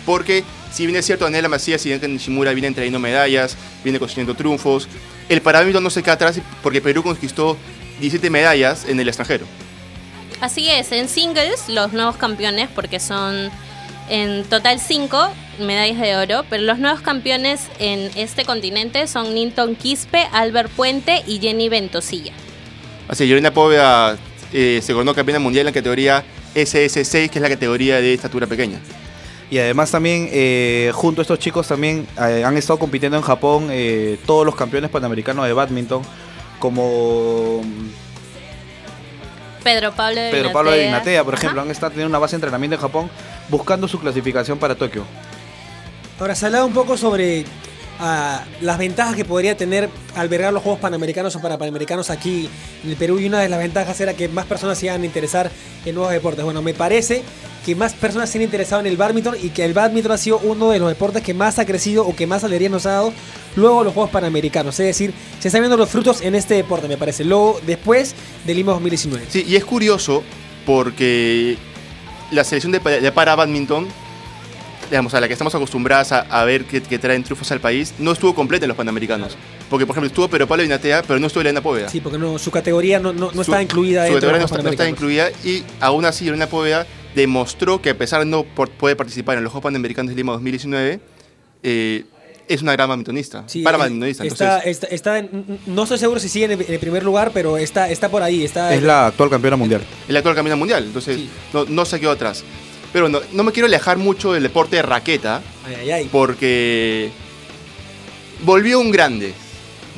porque 0.07 0.45
si 0.73 0.87
bien 0.87 0.97
es 0.97 1.05
cierto, 1.05 1.25
Daniela 1.25 1.49
Macías 1.49 1.85
y 1.85 1.91
Bianca 1.91 2.07
Nishimura 2.09 2.53
vienen 2.53 2.75
trayendo 2.75 2.99
medallas, 3.01 3.57
viene 3.83 3.99
consiguiendo 3.99 4.35
triunfos, 4.35 4.89
el 5.29 5.43
para 5.43 5.59
badminton 5.59 5.83
no 5.85 5.91
se 5.91 6.03
queda 6.03 6.15
atrás 6.15 6.41
porque 6.63 6.81
Perú 6.81 7.03
conquistó 7.03 7.57
17 8.01 8.31
medallas 8.31 8.87
en 8.89 8.99
el 9.01 9.09
extranjero. 9.09 9.45
Así 10.41 10.69
es, 10.69 10.93
en 10.93 11.09
singles 11.09 11.69
los 11.69 11.93
nuevos 11.93 12.17
campeones, 12.17 12.69
porque 12.75 13.01
son 13.01 13.51
en 14.09 14.45
total 14.45 14.81
cinco 14.81 15.29
medallas 15.59 16.01
de 16.01 16.17
oro, 16.17 16.45
pero 16.49 16.63
los 16.63 16.79
nuevos 16.79 17.01
campeones 17.01 17.63
en 17.79 18.11
este 18.17 18.45
continente 18.45 19.07
son 19.07 19.35
Ninton 19.35 19.75
Quispe, 19.75 20.29
Albert 20.33 20.71
Puente 20.71 21.23
y 21.27 21.41
Jenny 21.41 21.69
Ventosilla. 21.69 22.33
Así, 23.09 23.27
Lorena 23.27 23.53
Poveda 23.53 24.17
eh, 24.53 24.81
se 24.83 24.93
coronó 24.93 25.15
campeona 25.15 25.41
mundial 25.41 25.63
en 25.63 25.67
la 25.67 25.73
categoría 25.73 26.25
SS6, 26.55 27.31
que 27.31 27.39
es 27.39 27.43
la 27.43 27.49
categoría 27.49 28.01
de 28.01 28.15
estatura 28.15 28.47
pequeña. 28.47 28.81
Y 29.51 29.59
además 29.59 29.91
también, 29.91 30.29
eh, 30.31 30.91
junto 30.95 31.21
a 31.21 31.23
estos 31.23 31.39
chicos 31.39 31.67
también 31.67 32.07
eh, 32.21 32.45
han 32.45 32.57
estado 32.57 32.79
compitiendo 32.79 33.17
en 33.17 33.23
Japón 33.23 33.69
eh, 33.71 34.19
todos 34.27 34.45
los 34.45 34.55
campeones 34.55 34.91
panamericanos 34.91 35.47
de 35.47 35.53
badminton, 35.55 36.03
como 36.59 37.63
Pedro 39.63 39.93
Pablo 39.93 40.21
de 40.21 40.31
Pedro 40.31 40.53
Pablo 40.53 40.71
de 40.71 40.85
Dinatea, 40.85 41.25
por 41.25 41.35
Ajá. 41.35 41.43
ejemplo, 41.43 41.63
han 41.63 41.71
estado 41.71 41.91
teniendo 41.91 42.11
una 42.11 42.19
base 42.19 42.33
de 42.33 42.37
entrenamiento 42.37 42.77
en 42.77 42.81
Japón 42.81 43.11
buscando 43.49 43.89
su 43.89 43.99
clasificación 44.01 44.59
para 44.59 44.75
Tokio. 44.75 45.05
Ahora, 46.21 46.35
se 46.35 46.47
hablaba 46.47 46.65
un 46.65 46.73
poco 46.73 46.97
sobre 46.97 47.45
las 47.99 48.79
ventajas 48.79 49.17
que 49.17 49.25
podría 49.25 49.57
tener 49.57 49.89
albergar 50.15 50.53
los 50.53 50.63
Juegos 50.63 50.81
Panamericanos 50.81 51.35
o 51.37 51.41
para 51.41 51.59
Panamericanos 51.59 52.11
aquí 52.11 52.49
en 52.85 52.91
el 52.91 52.97
Perú 52.97 53.19
y 53.19 53.27
una 53.27 53.41
de 53.41 53.49
las 53.49 53.59
ventajas 53.59 54.01
era 54.01 54.15
que 54.15 54.29
más 54.29 54.47
personas 54.47 54.79
se 54.79 54.87
iban 54.87 55.03
a 55.03 55.05
interesar 55.05 55.51
en 55.85 55.95
nuevos 55.95 56.13
deportes. 56.13 56.45
Bueno, 56.45 56.63
me 56.63 56.75
parece 56.75 57.23
que 57.67 57.75
más 57.75 57.95
personas 57.95 58.31
se 58.31 58.39
han 58.39 58.45
interesado 58.45 58.81
en 58.81 58.87
el 58.87 58.97
badminton 58.97 59.37
y 59.43 59.51
que 59.51 59.65
el 59.65 59.75
badminton 59.75 60.13
ha 60.13 60.19
sido 60.19 60.39
uno 60.39 60.71
de 60.71 60.79
los 60.79 60.89
deportes 60.89 61.23
que 61.23 61.35
más 61.35 61.59
ha 61.59 61.67
crecido 61.67 62.07
o 62.07 62.15
que 62.15 62.27
más 62.27 62.45
alegría 62.45 62.69
nos 62.69 62.87
ha 62.87 62.93
dado 62.93 63.13
luego 63.57 63.83
los 63.83 63.93
Juegos 63.93 64.11
Panamericanos. 64.11 64.79
Es 64.79 64.87
decir, 64.87 65.13
se 65.41 65.49
están 65.49 65.63
viendo 65.63 65.77
los 65.77 65.91
frutos 65.91 66.21
en 66.21 66.35
este 66.35 66.55
deporte, 66.55 66.87
me 66.89 66.97
parece, 66.97 67.25
luego 67.25 67.61
después 67.67 68.15
del 68.47 68.57
Lima 68.57 68.73
2019. 68.73 69.27
Sí, 69.29 69.45
y 69.47 69.57
es 69.57 69.65
curioso 69.65 70.23
porque 70.65 71.59
la 72.31 72.45
selección 72.45 72.73
de, 72.73 72.79
de 72.79 73.13
para 73.13 73.35
badminton, 73.35 73.89
digamos, 74.91 75.13
a 75.15 75.21
la 75.21 75.27
que 75.29 75.33
estamos 75.35 75.55
acostumbradas 75.55 76.13
a, 76.13 76.21
a 76.21 76.45
ver 76.45 76.65
que, 76.65 76.81
que 76.83 76.99
traen 76.99 77.23
triunfos 77.23 77.51
al 77.53 77.61
país, 77.61 77.95
no 77.99 78.13
estuvo 78.13 78.35
completa 78.35 78.65
en 78.65 78.69
los 78.69 78.77
Panamericanos. 78.77 79.37
Porque, 79.69 79.87
por 79.87 79.95
ejemplo, 79.95 80.07
estuvo 80.09 80.29
Pedro 80.29 80.47
Pablo 80.47 80.63
Dinatea, 80.63 81.03
pero 81.03 81.19
no 81.21 81.27
estuvo 81.27 81.43
Elena 81.43 81.61
Poveda. 81.61 81.89
Sí, 81.89 82.01
porque 82.01 82.19
no, 82.19 82.39
su 82.39 82.51
categoría 82.51 82.99
no, 82.99 83.13
no, 83.13 83.27
no 83.27 83.33
Su- 83.33 83.51
está 83.51 83.61
incluida 83.63 84.03
su 84.07 84.09
de 84.09 84.15
categoría 84.15 84.41
los 84.43 84.51
no 84.51 84.57
Panamericanos. 84.57 84.91
incluida 84.93 85.31
y 85.45 85.63
aún 85.81 86.05
así 86.05 86.27
Elena 86.29 86.47
Poveda 86.47 86.87
demostró 87.15 87.83
que 87.83 87.91
a 87.91 87.99
pesar 87.99 88.21
de 88.21 88.27
no 88.27 88.45
por- 88.45 88.71
poder 88.71 88.97
participar 88.97 89.37
en 89.39 89.45
los 89.45 89.53
Juegos 89.53 89.65
Panamericanos 89.65 90.11
de 90.11 90.17
Lima 90.17 90.33
2019, 90.33 91.01
eh, 91.63 92.05
es 92.49 92.63
una 92.63 92.73
gran 92.73 92.89
badmintonista. 92.89 93.45
Sí, 93.47 93.63
para 93.63 93.77
eh, 93.77 93.81
badmintonista. 93.81 94.25
Está, 94.25 94.45
Entonces, 94.61 94.71
está, 94.71 94.87
está 94.87 95.19
en- 95.19 95.59
no 95.67 95.83
estoy 95.83 95.99
seguro 95.99 96.19
si 96.19 96.31
sigue 96.31 96.47
en 96.47 96.53
el, 96.53 96.63
en 96.63 96.73
el 96.73 96.79
primer 96.81 97.03
lugar, 97.05 97.31
pero 97.35 97.59
está, 97.59 97.91
está 97.91 98.09
por 98.09 98.23
ahí. 98.23 98.43
Está 98.45 98.73
Es 98.75 98.83
la 98.83 99.09
actual 99.09 99.29
campeona 99.29 99.57
mundial. 99.59 99.83
el 100.09 100.17
actual 100.17 100.35
campeón 100.35 100.59
mundial. 100.59 100.85
Entonces, 100.85 101.17
Sí. 101.17 101.29
no, 101.53 101.67
no 101.67 101.85
se 101.85 102.01
quedó 102.01 102.13
atrás. 102.13 102.43
Pero 102.93 103.09
no, 103.09 103.21
no 103.33 103.43
me 103.45 103.53
quiero 103.53 103.67
alejar 103.67 103.99
mucho 103.99 104.33
del 104.33 104.43
deporte 104.43 104.77
de 104.77 104.83
raqueta, 104.83 105.43
Ay, 105.67 105.75
ay, 105.81 105.91
ay. 105.91 106.09
porque 106.11 107.11
volvió 108.45 108.81
un 108.81 108.91
grande. 108.91 109.35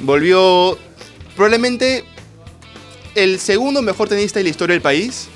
Volvió 0.02 0.78
probablemente 1.36 2.04
el 3.14 3.38
segundo 3.38 3.82
mejor 3.82 4.08
tenista 4.08 4.40
de 4.40 4.44
la 4.44 4.50
historia 4.50 4.74
del 4.74 4.82
país. 4.82 5.28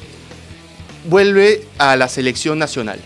Vuelve 1.08 1.64
a 1.78 1.96
la 1.96 2.08
selección 2.08 2.58
nacional. 2.58 2.98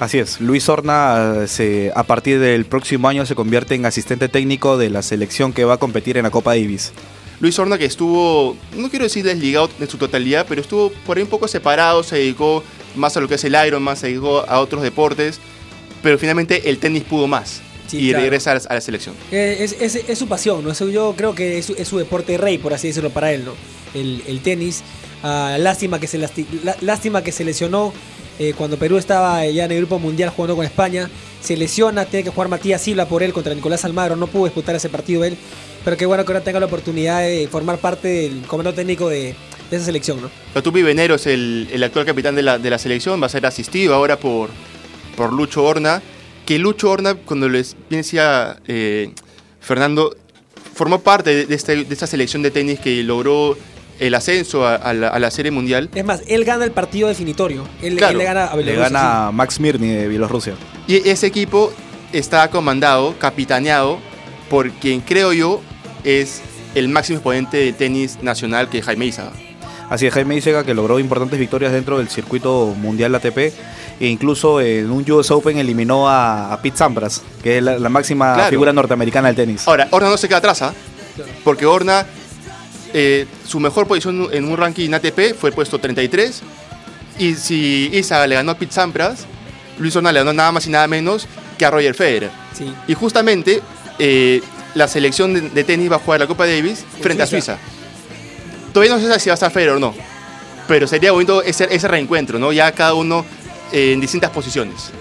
Así 0.00 0.18
es, 0.18 0.40
Luis 0.40 0.68
Horna 0.68 1.46
se, 1.46 1.92
a 1.94 2.02
partir 2.02 2.40
del 2.40 2.64
próximo 2.64 3.08
año 3.08 3.24
se 3.24 3.36
convierte 3.36 3.76
en 3.76 3.86
asistente 3.86 4.28
técnico 4.28 4.76
de 4.76 4.90
la 4.90 5.00
selección 5.02 5.52
que 5.52 5.64
va 5.64 5.74
a 5.74 5.76
competir 5.76 6.16
en 6.16 6.24
la 6.24 6.30
Copa 6.30 6.50
Davis. 6.56 6.92
Luis 7.38 7.56
Horna 7.58 7.78
que 7.78 7.84
estuvo, 7.84 8.56
no 8.76 8.90
quiero 8.90 9.04
decir 9.04 9.24
desligado 9.24 9.70
en 9.78 9.88
su 9.88 9.98
totalidad, 9.98 10.46
pero 10.48 10.60
estuvo 10.60 10.90
por 11.06 11.16
ahí 11.16 11.22
un 11.22 11.28
poco 11.28 11.46
separado, 11.46 12.02
se 12.02 12.16
dedicó 12.16 12.64
más 12.94 13.16
a 13.16 13.20
lo 13.20 13.28
que 13.28 13.34
es 13.36 13.44
el 13.44 13.54
Ironman, 13.66 13.96
se 13.96 14.08
dedicó 14.08 14.44
a 14.48 14.60
otros 14.60 14.82
deportes, 14.82 15.38
pero 16.02 16.18
finalmente 16.18 16.68
el 16.70 16.78
tenis 16.78 17.02
pudo 17.04 17.26
más 17.26 17.60
Sí, 17.86 17.98
y 17.98 18.08
claro. 18.10 18.22
regresa 18.24 18.52
a 18.52 18.54
la, 18.54 18.60
a 18.68 18.74
la 18.74 18.80
selección. 18.80 19.14
Eh, 19.30 19.58
Es, 19.60 19.76
es- 19.80 20.08
es 20.08 20.18
su 20.18 20.26
pasión, 20.26 20.64
¿no? 20.64 20.70
Eso 20.70 20.88
yo 20.88 21.14
creo 21.16 21.34
que 21.34 21.58
es, 21.58 21.66
su- 21.66 21.74
es 21.76 21.86
su 21.88 21.98
deporte 21.98 22.38
rey, 22.38 22.58
por 22.58 22.72
así 22.72 22.88
decirlo, 22.88 23.10
para 23.10 23.32
él, 23.32 23.44
¿no? 23.44 23.52
El, 23.94 24.22
el 24.26 24.40
tenis. 24.40 24.82
Ah, 25.22 25.56
lástima, 25.58 26.00
que 26.00 26.06
se 26.08 26.18
lasti- 26.18 26.46
lástima 26.80 27.22
que 27.22 27.30
se 27.30 27.44
lesionó 27.44 27.92
eh, 28.38 28.54
cuando 28.56 28.76
Perú 28.78 28.96
estaba 28.98 29.46
ya 29.46 29.66
en 29.66 29.72
el 29.72 29.78
grupo 29.78 29.98
mundial 30.00 30.30
jugando 30.30 30.56
con 30.56 30.64
España. 30.64 31.08
Se 31.40 31.56
lesiona, 31.56 32.04
tiene 32.06 32.24
que 32.24 32.30
jugar 32.30 32.48
Matías 32.48 32.80
Silva 32.82 33.04
por 33.06 33.22
él 33.22 33.32
contra 33.32 33.54
Nicolás 33.54 33.84
Almagro. 33.84 34.16
No 34.16 34.26
pudo 34.26 34.44
disputar 34.46 34.74
ese 34.74 34.88
partido 34.88 35.22
él. 35.24 35.36
Pero 35.84 35.96
qué 35.96 36.06
bueno 36.06 36.24
que 36.24 36.32
ahora 36.32 36.42
tenga 36.44 36.58
la 36.60 36.66
oportunidad 36.66 37.20
de 37.20 37.46
formar 37.50 37.78
parte 37.78 38.08
del 38.08 38.42
comando 38.46 38.72
técnico 38.72 39.08
de, 39.08 39.34
de 39.72 39.76
esa 39.78 39.86
selección, 39.86 40.20
¿no? 40.22 40.30
Latupi 40.54 40.82
Venero 40.82 41.14
es 41.16 41.26
el, 41.26 41.68
el 41.72 41.82
actual 41.82 42.04
capitán 42.06 42.34
de 42.36 42.42
la, 42.42 42.58
de 42.58 42.70
la 42.70 42.78
selección, 42.78 43.20
va 43.20 43.26
a 43.26 43.30
ser 43.30 43.44
asistido 43.46 43.94
ahora 43.94 44.18
por, 44.18 44.50
por 45.16 45.32
Lucho 45.32 45.64
Horna, 45.64 46.00
que 46.46 46.58
Lucho 46.58 46.90
Horna, 46.90 47.14
cuando 47.14 47.48
les 47.48 47.74
bien 47.88 48.02
decía 48.02 48.58
eh, 48.66 49.12
Fernando, 49.60 50.14
formó 50.74 51.00
parte 51.00 51.46
de, 51.46 51.54
este- 51.54 51.84
de 51.84 51.92
esta 51.94 52.06
selección 52.06 52.42
de 52.42 52.50
tenis 52.50 52.80
que 52.80 53.02
logró 53.02 53.56
el 53.98 54.14
ascenso 54.14 54.66
a, 54.66 54.74
a 54.74 54.92
la, 54.94 55.08
a 55.08 55.18
la 55.18 55.30
Serie 55.30 55.50
Mundial. 55.52 55.88
Es 55.94 56.04
más, 56.04 56.22
él 56.26 56.44
gana 56.44 56.64
el 56.64 56.72
partido 56.72 57.08
definitorio. 57.08 57.64
Él, 57.82 57.96
Claro, 57.96 58.12
él 58.12 58.18
le 58.18 58.24
gana 58.24 58.46
a 58.46 58.56
Le 58.56 58.62
Bielorrusia, 58.62 58.88
gana 58.98 59.26
a 59.28 59.32
Max 59.32 59.60
Mirny 59.60 59.88
de 59.88 60.08
Bielorrusia. 60.08 60.54
Y 60.88 61.08
ese 61.08 61.26
equipo 61.28 61.72
está 62.12 62.48
comandado, 62.50 63.14
capitaneado, 63.18 63.98
por 64.50 64.70
quien 64.72 65.00
creo 65.00 65.32
yo 65.32 65.60
es 66.04 66.42
el 66.74 66.88
máximo 66.88 67.18
exponente 67.18 67.58
de 67.58 67.72
tenis 67.72 68.18
nacional 68.22 68.68
que 68.68 68.78
es 68.78 68.84
Jaime 68.84 69.06
Izaga. 69.06 69.32
Así 69.92 70.06
es, 70.06 70.14
Jaime 70.14 70.36
Isega 70.36 70.64
que 70.64 70.72
logró 70.72 70.98
importantes 70.98 71.38
victorias 71.38 71.70
dentro 71.70 71.98
del 71.98 72.08
circuito 72.08 72.74
mundial 72.78 73.14
ATP 73.14 73.36
e 73.38 74.06
incluso 74.06 74.58
en 74.62 74.90
un 74.90 75.08
US 75.12 75.30
Open 75.30 75.58
eliminó 75.58 76.08
a, 76.08 76.50
a 76.50 76.62
Pete 76.62 76.78
Sampras, 76.78 77.20
que 77.42 77.58
es 77.58 77.62
la, 77.62 77.78
la 77.78 77.88
máxima 77.90 78.32
Claro. 78.34 78.48
figura 78.50 78.72
norteamericana 78.72 79.28
del 79.28 79.36
tenis. 79.36 79.68
Ahora, 79.68 79.88
Horna 79.90 80.08
no 80.08 80.16
se 80.16 80.28
queda 80.28 80.38
atrás, 80.38 80.62
¿ah? 80.62 80.72
porque 81.44 81.66
Horna, 81.66 82.06
eh, 82.94 83.26
su 83.46 83.60
mejor 83.60 83.86
posición 83.86 84.28
en 84.32 84.46
un 84.48 84.56
ranking 84.56 84.90
ATP 84.94 85.34
fue 85.38 85.50
el 85.50 85.54
puesto 85.54 85.78
33. 85.78 86.42
Y 87.18 87.34
si 87.34 87.90
Isa 87.92 88.26
le 88.26 88.34
ganó 88.36 88.52
a 88.52 88.54
Pete 88.56 88.72
Sampras, 88.72 89.26
Luis 89.78 89.94
Horna 89.94 90.10
le 90.10 90.20
ganó 90.20 90.32
nada 90.32 90.52
más 90.52 90.66
y 90.66 90.70
nada 90.70 90.88
menos 90.88 91.26
que 91.58 91.66
a 91.66 91.70
Roger 91.70 91.94
Federer. 91.94 92.30
Sí. 92.56 92.72
Y 92.88 92.94
justamente 92.94 93.60
eh, 93.98 94.40
la 94.74 94.88
selección 94.88 95.34
de, 95.34 95.42
de 95.42 95.64
tenis 95.64 95.92
va 95.92 95.96
a 95.96 95.98
jugar 95.98 96.18
la 96.20 96.26
Copa 96.26 96.46
Davis 96.46 96.82
frente 97.02 97.22
a 97.22 97.26
Suiza. 97.26 97.58
Todavía 98.72 98.94
no 98.94 99.00
sé 99.00 99.20
si 99.20 99.28
va 99.28 99.32
a 99.32 99.34
estar 99.34 99.50
Federer 99.50 99.76
o 99.76 99.80
no, 99.80 99.94
pero 100.68 100.86
sería 100.86 101.12
bonito 101.12 101.42
ese, 101.42 101.68
ese 101.70 101.88
reencuentro, 101.88 102.38
¿no? 102.38 102.52
Ya 102.52 102.72
cada 102.72 102.94
uno 102.94 103.24
eh, 103.72 103.92
en 103.92 104.00
distintas 104.00 104.30
posiciones. 104.30 104.92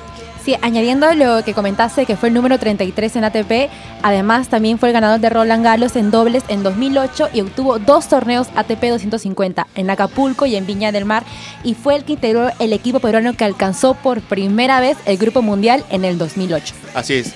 Sí, 0.43 0.55
añadiendo 0.63 1.13
lo 1.13 1.43
que 1.43 1.53
comentaste, 1.53 2.07
que 2.07 2.15
fue 2.15 2.29
el 2.29 2.33
número 2.33 2.57
33 2.57 3.15
en 3.15 3.23
ATP, 3.25 3.69
además 4.01 4.49
también 4.49 4.79
fue 4.79 4.89
el 4.89 4.93
ganador 4.93 5.19
de 5.19 5.29
Roland 5.29 5.63
Garros 5.63 5.95
en 5.95 6.09
dobles 6.09 6.43
en 6.47 6.63
2008 6.63 7.29
y 7.31 7.41
obtuvo 7.41 7.77
dos 7.77 8.09
torneos 8.09 8.47
ATP 8.55 8.85
250 8.85 9.67
en 9.75 9.89
Acapulco 9.91 10.47
y 10.47 10.55
en 10.55 10.65
Viña 10.65 10.91
del 10.91 11.05
Mar 11.05 11.23
y 11.63 11.75
fue 11.75 11.95
el 11.95 12.05
que 12.05 12.13
integró 12.13 12.49
el 12.57 12.73
equipo 12.73 12.99
peruano 12.99 13.37
que 13.37 13.43
alcanzó 13.43 13.93
por 13.93 14.21
primera 14.21 14.79
vez 14.79 14.97
el 15.05 15.17
Grupo 15.17 15.43
Mundial 15.43 15.85
en 15.91 16.05
el 16.05 16.17
2008. 16.17 16.73
Así 16.95 17.13
es. 17.13 17.33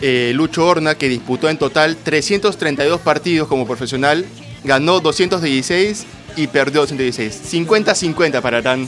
Eh, 0.00 0.32
Lucho 0.34 0.66
Horna, 0.66 0.94
que 0.94 1.10
disputó 1.10 1.50
en 1.50 1.58
total 1.58 1.96
332 1.96 3.00
partidos 3.02 3.48
como 3.48 3.66
profesional, 3.66 4.24
ganó 4.66 5.00
216 5.00 6.04
y 6.36 6.46
perdió 6.48 6.82
216. 6.82 7.52
50-50 7.52 8.40
para 8.42 8.60
gran 8.60 8.86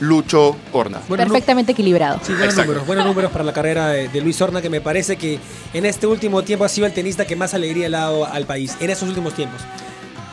Lucho 0.00 0.56
Horna. 0.72 1.00
Bueno, 1.08 1.24
Perfectamente 1.24 1.72
equilibrado. 1.72 2.18
Sí, 2.22 2.32
buenos 2.32 2.48
Exacto. 2.48 2.62
números, 2.66 2.86
buenos 2.86 3.06
números 3.06 3.30
para 3.30 3.44
la 3.44 3.52
carrera 3.52 3.88
de, 3.88 4.08
de 4.08 4.20
Luis 4.20 4.40
Horna, 4.40 4.60
que 4.60 4.68
me 4.68 4.80
parece 4.80 5.16
que 5.16 5.38
en 5.72 5.86
este 5.86 6.06
último 6.06 6.42
tiempo 6.42 6.64
ha 6.64 6.68
sido 6.68 6.86
el 6.86 6.92
tenista 6.92 7.26
que 7.26 7.36
más 7.36 7.54
alegría 7.54 7.88
le 7.88 7.96
ha 7.96 8.00
dado 8.00 8.26
al 8.26 8.44
país, 8.44 8.76
en 8.80 8.90
estos 8.90 9.08
últimos 9.08 9.34
tiempos. 9.34 9.60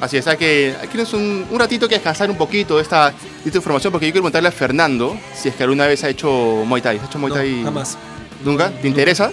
Así 0.01 0.17
es, 0.17 0.25
hay 0.25 0.35
que, 0.35 0.75
aquí 0.81 0.97
un, 1.13 1.45
un 1.51 1.59
ratito 1.59 1.87
que 1.87 1.93
descansar 1.93 2.31
un 2.31 2.35
poquito 2.35 2.77
de 2.77 2.81
esta, 2.81 3.11
de 3.11 3.15
esta 3.45 3.57
información, 3.59 3.91
porque 3.91 4.07
yo 4.07 4.11
quiero 4.11 4.23
preguntarle 4.23 4.49
a 4.49 4.51
Fernando 4.51 5.15
si 5.35 5.49
es 5.49 5.55
que 5.55 5.61
alguna 5.61 5.85
vez 5.85 6.03
ha 6.03 6.09
hecho 6.09 6.63
Muay 6.65 6.81
Thai. 6.81 6.97
¿Has 6.97 7.05
hecho 7.05 7.19
Muay 7.19 7.29
No, 7.29 7.35
Thai? 7.35 7.63
jamás. 7.63 7.97
¿Nunca? 8.43 8.71
¿Te 8.71 8.87
interesa? 8.87 9.31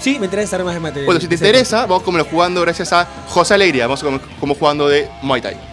Sí, 0.00 0.18
me 0.18 0.26
interesa 0.26 0.52
saber 0.52 0.64
más 0.64 0.74
de 0.74 0.80
materia. 0.80 1.06
Bueno, 1.06 1.20
si 1.20 1.28
te 1.28 1.34
interesa, 1.34 1.82
vamos 1.86 2.02
como 2.02 2.24
jugando 2.24 2.62
gracias 2.62 2.92
a 2.92 3.06
José 3.28 3.54
Alegría, 3.54 3.86
vamos 3.86 4.02
como, 4.02 4.20
como 4.40 4.54
jugando 4.54 4.88
de 4.88 5.08
Muay 5.22 5.42
Thai. 5.42 5.70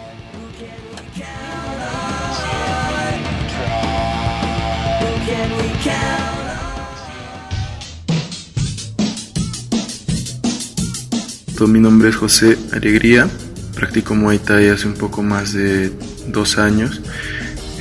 Mi 11.66 11.80
nombre 11.80 12.08
es 12.08 12.16
José 12.16 12.56
Alegría, 12.72 13.28
practico 13.74 14.14
Muay 14.14 14.38
Thai 14.38 14.68
hace 14.68 14.86
un 14.86 14.94
poco 14.94 15.22
más 15.22 15.52
de 15.52 15.92
dos 16.28 16.56
años. 16.56 17.02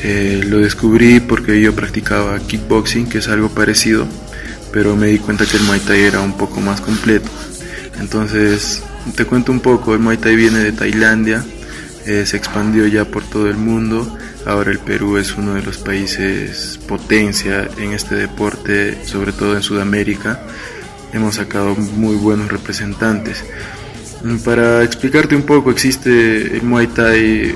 Eh, 0.03 0.41
lo 0.45 0.57
descubrí 0.57 1.19
porque 1.19 1.61
yo 1.61 1.73
practicaba 1.73 2.39
kickboxing, 2.39 3.07
que 3.07 3.19
es 3.19 3.27
algo 3.27 3.49
parecido, 3.49 4.07
pero 4.77 4.96
me 4.96 5.07
di 5.07 5.17
cuenta 5.17 5.43
que 5.43 5.57
el 5.57 5.63
Muay 5.63 5.79
Thai 5.79 6.01
era 6.01 6.22
un 6.22 6.34
poco 6.34 6.62
más 6.62 6.81
completo. 6.81 7.27
Entonces, 8.00 8.84
te 9.15 9.25
cuento 9.25 9.51
un 9.51 9.60
poco, 9.60 9.96
el 9.96 10.00
Muay 10.00 10.17
Thai 10.17 10.36
viene 10.36 10.60
de 10.60 10.72
Tailandia, 10.72 11.43
eh, 12.05 12.27
se 12.27 12.38
expandió 12.38 12.86
ya 12.86 13.03
por 13.03 13.24
todo 13.24 13.50
el 13.50 13.57
mundo, 13.57 14.07
ahora 14.46 14.69
el 14.69 14.77
Perú 14.77 15.17
es 15.17 15.36
uno 15.36 15.55
de 15.55 15.63
los 15.63 15.79
países 15.79 16.79
potencia 16.88 17.67
en 17.79 17.93
este 17.93 18.13
deporte, 18.13 19.03
sobre 19.03 19.31
todo 19.31 19.55
en 19.55 19.63
Sudamérica. 19.63 20.41
Hemos 21.12 21.38
sacado 21.38 21.74
muy 21.74 22.15
buenos 22.15 22.51
representantes. 22.51 23.43
Mm, 24.24 24.38
Para 24.46 24.84
explicarte 24.84 25.36
un 25.36 25.41
poco, 25.41 25.72
existe 25.72 26.55
el 26.55 26.62
Muay 26.62 26.86
Thai 26.86 27.55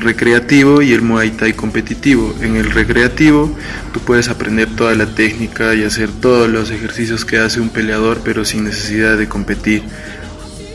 recreativo 0.00 0.82
y 0.82 0.92
el 0.92 1.02
Muay 1.02 1.30
Thai 1.30 1.54
competitivo. 1.54 2.34
En 2.40 2.56
el 2.56 2.70
recreativo 2.70 3.54
tú 3.92 4.00
puedes 4.00 4.28
aprender 4.28 4.68
toda 4.76 4.94
la 4.94 5.06
técnica 5.06 5.74
y 5.74 5.84
hacer 5.84 6.10
todos 6.10 6.48
los 6.48 6.70
ejercicios 6.70 7.24
que 7.24 7.38
hace 7.38 7.60
un 7.60 7.70
peleador, 7.70 8.20
pero 8.24 8.44
sin 8.44 8.64
necesidad 8.64 9.16
de 9.16 9.28
competir. 9.28 9.82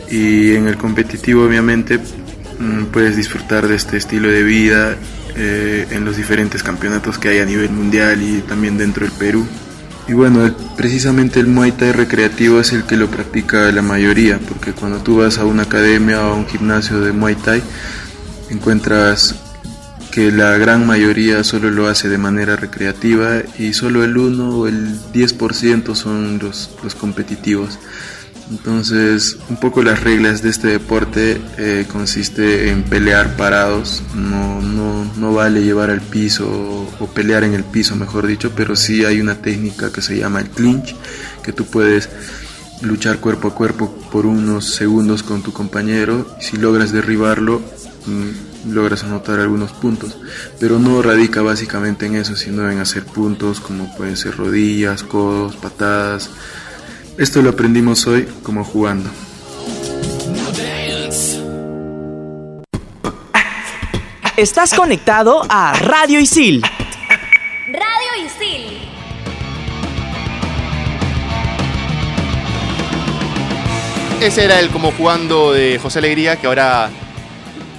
Y 0.09 0.53
en 0.53 0.67
el 0.67 0.77
competitivo, 0.77 1.43
obviamente, 1.43 1.97
mm, 1.97 2.85
puedes 2.85 3.15
disfrutar 3.15 3.67
de 3.67 3.75
este 3.75 3.97
estilo 3.97 4.29
de 4.29 4.43
vida 4.43 4.95
eh, 5.35 5.87
en 5.91 6.03
los 6.03 6.17
diferentes 6.17 6.63
campeonatos 6.63 7.19
que 7.19 7.29
hay 7.29 7.39
a 7.39 7.45
nivel 7.45 7.69
mundial 7.69 8.21
y 8.23 8.41
también 8.41 8.77
dentro 8.77 9.05
del 9.05 9.13
Perú. 9.13 9.45
Y 10.07 10.13
bueno, 10.13 10.55
precisamente 10.77 11.39
el 11.41 11.47
Muay 11.47 11.73
Thai 11.73 11.91
recreativo 11.91 12.61
es 12.61 12.71
el 12.71 12.83
que 12.83 12.95
lo 12.95 13.07
practica 13.07 13.71
la 13.73 13.81
mayoría, 13.81 14.39
porque 14.39 14.71
cuando 14.71 14.99
tú 14.99 15.17
vas 15.17 15.37
a 15.37 15.43
una 15.43 15.63
academia 15.63 16.21
o 16.25 16.31
a 16.31 16.35
un 16.35 16.47
gimnasio 16.47 17.01
de 17.01 17.11
Muay 17.11 17.35
Thai, 17.35 17.61
encuentras 18.49 19.35
que 20.11 20.31
la 20.31 20.57
gran 20.57 20.87
mayoría 20.87 21.43
solo 21.43 21.69
lo 21.69 21.87
hace 21.87 22.09
de 22.09 22.17
manera 22.17 22.55
recreativa 22.55 23.43
y 23.59 23.73
solo 23.73 24.03
el 24.03 24.17
1 24.17 24.49
o 24.49 24.67
el 24.67 24.99
10% 25.13 25.93
son 25.93 26.39
los, 26.39 26.71
los 26.83 26.95
competitivos. 26.95 27.77
Entonces, 28.49 29.37
un 29.49 29.57
poco 29.57 29.83
las 29.83 30.01
reglas 30.03 30.41
de 30.41 30.49
este 30.49 30.69
deporte 30.69 31.39
eh, 31.57 31.85
consiste 31.91 32.69
en 32.69 32.83
pelear 32.83 33.35
parados, 33.35 34.01
no, 34.15 34.61
no, 34.61 35.03
no 35.17 35.33
vale 35.33 35.63
llevar 35.63 35.89
al 35.89 36.01
piso 36.01 36.47
o, 36.47 37.03
o 37.03 37.07
pelear 37.07 37.43
en 37.43 37.53
el 37.53 37.65
piso, 37.65 37.95
mejor 37.97 38.25
dicho, 38.25 38.53
pero 38.55 38.75
sí 38.75 39.03
hay 39.03 39.19
una 39.19 39.35
técnica 39.35 39.91
que 39.91 40.01
se 40.01 40.17
llama 40.17 40.39
el 40.39 40.49
clinch, 40.49 40.95
que 41.43 41.51
tú 41.51 41.65
puedes 41.65 42.09
luchar 42.81 43.19
cuerpo 43.19 43.49
a 43.49 43.55
cuerpo 43.55 43.91
por 44.11 44.25
unos 44.25 44.65
segundos 44.65 45.23
con 45.23 45.41
tu 45.41 45.51
compañero 45.51 46.27
y 46.39 46.43
si 46.43 46.57
logras 46.57 46.91
derribarlo, 46.91 47.61
logras 48.65 49.03
anotar 49.03 49.39
algunos 49.39 49.71
puntos, 49.71 50.17
pero 50.59 50.79
no 50.79 51.01
radica 51.01 51.41
básicamente 51.41 52.05
en 52.05 52.15
eso, 52.15 52.35
sino 52.35 52.69
en 52.69 52.79
hacer 52.79 53.05
puntos 53.05 53.59
como 53.59 53.95
pueden 53.95 54.17
ser 54.17 54.35
rodillas, 54.35 55.03
codos, 55.03 55.55
patadas. 55.55 56.29
Esto 57.17 57.41
lo 57.41 57.49
aprendimos 57.49 58.05
hoy 58.07 58.27
como 58.43 58.63
jugando. 58.63 59.09
Estás 64.37 64.75
conectado 64.75 65.41
a 65.49 65.73
Radio 65.79 66.19
Isil. 66.19 66.61
Radio 66.61 68.23
Isil. 68.23 68.77
Ese 74.21 74.45
era 74.45 74.59
el 74.59 74.69
como 74.69 74.91
jugando 74.91 75.53
de 75.53 75.79
José 75.79 75.97
Alegría, 75.97 76.35
que 76.35 76.45
ahora 76.45 76.91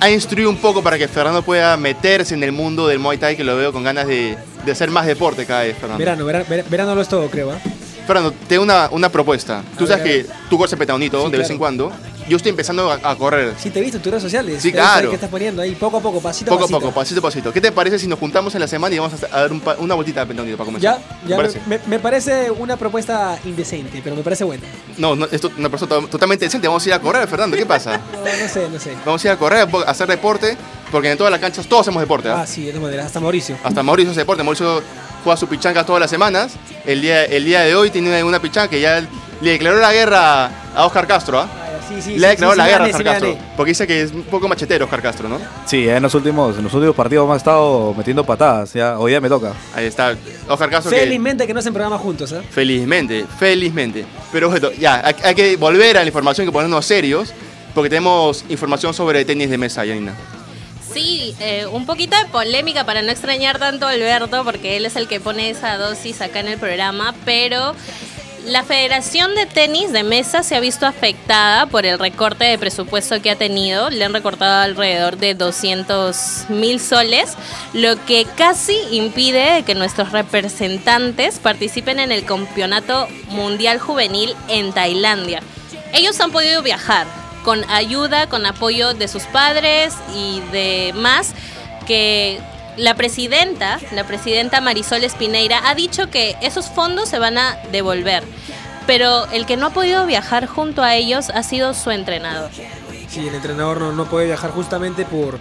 ha 0.00 0.10
instruido 0.10 0.48
un 0.50 0.56
poco 0.56 0.82
para 0.82 0.96
que 0.98 1.08
Fernando 1.08 1.42
pueda 1.42 1.76
meterse 1.76 2.34
en 2.34 2.42
el 2.42 2.52
mundo 2.52 2.86
del 2.86 2.98
Muay 2.98 3.18
Thai, 3.18 3.36
que 3.36 3.44
lo 3.44 3.56
veo 3.56 3.72
con 3.72 3.82
ganas 3.82 4.06
de, 4.06 4.36
de 4.64 4.72
hacer 4.72 4.90
más 4.90 5.06
deporte 5.06 5.44
cada 5.44 5.62
vez, 5.62 5.76
Fernando. 5.76 5.98
Verano, 5.98 6.24
vera- 6.24 6.44
vera- 6.48 6.64
verano 6.68 6.94
lo 6.94 7.00
es 7.02 7.08
todo, 7.08 7.28
creo. 7.28 7.50
¿ah? 7.52 7.58
Fernando, 8.06 8.32
tengo 8.48 8.62
una, 8.62 8.88
una 8.90 9.08
propuesta. 9.10 9.62
Tú 9.76 9.84
A 9.84 9.88
sabes 9.88 10.04
ver, 10.04 10.26
que 10.26 10.32
tú 10.48 10.56
corres 10.56 10.74
petaunito 10.78 11.24
Sí, 11.26 11.30
de 11.32 11.38
vez 11.38 11.50
en 11.50 11.58
cuando. 11.58 11.92
Yo 12.28 12.36
estoy 12.36 12.50
empezando 12.50 12.90
a, 12.92 12.98
a 13.02 13.16
correr. 13.16 13.54
Sí, 13.58 13.70
te 13.70 13.78
he 13.78 13.82
visto 13.82 13.96
en 13.96 14.02
tus 14.02 14.10
redes 14.10 14.22
sociales. 14.22 14.60
Sí, 14.62 14.70
claro. 14.72 15.08
que 15.08 15.14
estás 15.16 15.30
poniendo 15.30 15.62
ahí, 15.62 15.74
poco 15.74 15.96
a 15.98 16.00
poco, 16.00 16.20
pasito 16.20 16.50
Poco 16.50 16.62
a 16.62 16.64
a 16.64 16.68
pasito. 16.68 16.80
poco, 16.80 16.94
pasito 16.94 17.20
a 17.20 17.22
pasito. 17.22 17.52
¿Qué 17.52 17.60
te 17.60 17.72
parece 17.72 17.98
si 17.98 18.06
nos 18.06 18.18
juntamos 18.18 18.54
en 18.54 18.60
la 18.60 18.68
semana 18.68 18.94
y 18.94 18.98
vamos 18.98 19.22
a 19.22 19.26
a 19.36 19.40
dar 19.42 19.52
un 19.52 19.60
pa- 19.60 19.76
una 19.78 19.94
vueltita 19.94 20.20
de 20.20 20.26
pentaunito 20.26 20.56
para 20.56 20.66
comenzar? 20.66 20.98
Ya, 20.98 21.18
¿Te 21.22 21.28
ya 21.28 21.36
parece? 21.36 21.60
me, 21.66 21.80
me 21.86 21.98
parece 21.98 22.50
una 22.50 22.76
propuesta 22.76 23.38
indecente, 23.44 24.00
pero 24.02 24.14
me 24.16 24.22
parece 24.22 24.44
buena. 24.44 24.62
No, 24.96 25.14
no, 25.16 25.26
esto 25.30 25.48
es 25.48 25.58
una 25.58 25.68
to- 25.70 25.86
totalmente 26.08 26.44
decente. 26.44 26.68
Vamos 26.68 26.84
a 26.84 26.88
ir 26.88 26.92
a 26.94 27.00
correr, 27.00 27.26
Fernando. 27.28 27.56
¿Qué 27.56 27.66
pasa? 27.66 28.00
No, 28.12 28.20
no 28.44 28.48
sé, 28.48 28.68
no 28.68 28.78
sé. 28.78 28.92
Vamos 29.04 29.24
a 29.24 29.28
ir 29.28 29.32
a 29.32 29.36
correr, 29.38 29.68
a 29.86 29.90
hacer 29.90 30.08
deporte, 30.08 30.56
porque 30.90 31.10
en 31.10 31.16
todas 31.18 31.30
las 31.30 31.40
canchas 31.40 31.66
todos 31.66 31.82
hacemos 31.82 32.00
deporte. 32.02 32.28
¿ah? 32.28 32.40
Ah, 32.42 32.46
sí, 32.46 32.62
de 32.64 32.68
todas 32.72 32.82
maneras, 32.82 33.06
hasta 33.06 33.20
Mauricio. 33.20 33.56
Hasta 33.64 33.82
Mauricio 33.82 34.10
hace 34.10 34.20
deporte. 34.20 34.42
Mauricio 34.42 34.82
juega 35.24 35.36
su 35.36 35.46
pichanga 35.48 35.84
todas 35.84 36.00
las 36.00 36.10
semanas. 36.10 36.52
El 36.84 37.00
día, 37.02 37.24
el 37.24 37.44
día 37.44 37.60
de 37.62 37.74
hoy 37.74 37.90
tiene 37.90 38.22
una, 38.24 38.40
pichanga 38.40 38.68
que 38.68 38.80
ya 38.80 39.00
le 39.40 39.50
declaró 39.50 39.78
la 39.78 39.92
guerra 39.92 40.50
a 40.74 40.84
Oscar 40.86 41.06
Castro. 41.06 41.38
¿ah? 41.40 41.48
Ah, 41.50 41.67
sí, 41.88 42.02
sí, 42.02 42.18
le 42.18 42.30
sí, 42.30 42.36
sí, 42.36 42.42
la 42.44 42.52
sí, 42.52 42.60
guerra 42.70 42.78
gané, 42.78 42.84
Oscar 42.90 42.98
sí, 42.98 43.04
Castro. 43.04 43.36
Porque 43.56 43.70
dice 43.70 43.86
que 43.86 44.02
es 44.02 44.12
un 44.12 44.22
poco 44.24 44.48
machetero 44.48 44.84
Oscar 44.84 45.02
Castro, 45.02 45.28
¿no? 45.28 45.38
Sí, 45.66 45.88
en 45.88 46.02
los 46.02 46.14
últimos, 46.14 46.56
en 46.58 46.64
los 46.64 46.74
últimos 46.74 46.94
partidos 46.94 47.26
me 47.26 47.34
ha 47.34 47.36
estado 47.36 47.94
metiendo 47.94 48.24
patadas. 48.24 48.72
Ya, 48.74 48.98
hoy 48.98 49.12
día 49.12 49.20
me 49.20 49.28
toca. 49.28 49.52
Ahí 49.74 49.86
está. 49.86 50.14
Oscar 50.48 50.70
Castro 50.70 50.90
que- 50.90 50.98
Felizmente 51.00 51.46
que 51.46 51.54
no 51.54 51.60
hacen 51.60 51.72
programa 51.72 51.98
juntos, 51.98 52.32
¿ah? 52.32 52.42
Felizmente, 52.50 53.24
felizmente. 53.38 54.04
Pero 54.32 54.50
bueno, 54.50 54.70
ya, 54.72 55.02
hay, 55.06 55.14
hay 55.24 55.34
que 55.34 55.56
volver 55.56 55.96
a 55.96 56.00
la 56.02 56.06
información 56.06 56.46
y 56.46 56.50
ponernos 56.50 56.84
serios, 56.86 57.32
porque 57.74 57.88
tenemos 57.90 58.44
información 58.48 58.92
sobre 58.94 59.24
tenis 59.24 59.50
de 59.50 59.58
mesa, 59.58 59.84
Yanina. 59.84 60.14
Sí, 60.92 61.34
eh, 61.40 61.66
un 61.70 61.84
poquito 61.84 62.16
de 62.16 62.24
polémica 62.30 62.84
para 62.84 63.02
no 63.02 63.10
extrañar 63.12 63.58
tanto 63.58 63.86
a 63.86 63.90
Alberto, 63.90 64.42
porque 64.42 64.78
él 64.78 64.86
es 64.86 64.96
el 64.96 65.06
que 65.06 65.20
pone 65.20 65.50
esa 65.50 65.76
dosis 65.76 66.20
acá 66.22 66.40
en 66.40 66.48
el 66.48 66.58
programa, 66.58 67.14
pero 67.26 67.74
la 68.48 68.64
Federación 68.64 69.34
de 69.34 69.46
Tenis 69.46 69.92
de 69.92 70.02
Mesa 70.02 70.42
se 70.42 70.56
ha 70.56 70.60
visto 70.60 70.86
afectada 70.86 71.66
por 71.66 71.84
el 71.84 71.98
recorte 71.98 72.44
de 72.44 72.58
presupuesto 72.58 73.20
que 73.20 73.30
ha 73.30 73.36
tenido. 73.36 73.90
Le 73.90 74.04
han 74.04 74.14
recortado 74.14 74.62
alrededor 74.62 75.18
de 75.18 75.34
200 75.34 76.46
mil 76.48 76.80
soles, 76.80 77.34
lo 77.74 78.02
que 78.06 78.26
casi 78.36 78.76
impide 78.90 79.62
que 79.64 79.74
nuestros 79.74 80.12
representantes 80.12 81.38
participen 81.38 81.98
en 81.98 82.10
el 82.10 82.24
Campeonato 82.24 83.06
Mundial 83.28 83.78
Juvenil 83.78 84.34
en 84.48 84.72
Tailandia. 84.72 85.42
Ellos 85.92 86.18
han 86.20 86.32
podido 86.32 86.62
viajar 86.62 87.06
con 87.44 87.68
ayuda, 87.70 88.28
con 88.28 88.46
apoyo 88.46 88.94
de 88.94 89.08
sus 89.08 89.24
padres 89.24 89.94
y 90.14 90.40
de 90.52 90.92
más 90.94 91.34
que 91.86 92.40
la 92.78 92.94
presidenta, 92.94 93.78
la 93.92 94.04
presidenta 94.06 94.60
Marisol 94.62 95.04
Espineira, 95.04 95.68
ha 95.68 95.74
dicho 95.74 96.08
que 96.10 96.36
esos 96.40 96.70
fondos 96.70 97.08
se 97.10 97.18
van 97.18 97.36
a 97.36 97.58
devolver. 97.70 98.22
pero 98.88 99.26
el 99.32 99.44
que 99.44 99.58
no 99.58 99.66
ha 99.66 99.70
podido 99.70 100.06
viajar 100.06 100.46
junto 100.46 100.82
a 100.82 100.94
ellos 100.94 101.28
ha 101.28 101.42
sido 101.42 101.74
su 101.74 101.90
entrenador. 101.90 102.50
Sí, 103.08 103.28
el 103.28 103.34
entrenador 103.34 103.78
no, 103.78 103.92
no 103.92 104.06
puede 104.06 104.24
viajar 104.24 104.50
justamente 104.50 105.04
por, 105.04 105.38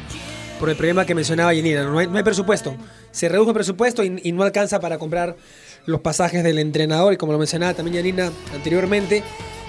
por 0.59 0.69
el 0.69 0.75
problema 0.75 1.05
que 1.05 1.15
mencionaba 1.15 1.51
hay, 1.51 1.61
no 1.63 1.97
hay 1.97 2.23
presupuesto. 2.23 2.75
Se 3.11 3.29
redujo 3.29 3.51
el 3.51 3.53
presupuesto 3.53 4.03
y, 4.03 4.19
y 4.21 4.33
no 4.33 4.43
alcanza 4.43 4.81
para 4.81 4.97
comprar 4.97 5.37
los 5.85 6.01
pasajes 6.01 6.43
del 6.43 6.59
entrenador. 6.59 7.13
Y 7.13 7.17
como 7.17 7.31
lo 7.31 7.37
mencionaba 7.37 7.73
también 7.73 7.95
Yanina 7.95 8.31
anteriormente, 8.53 9.23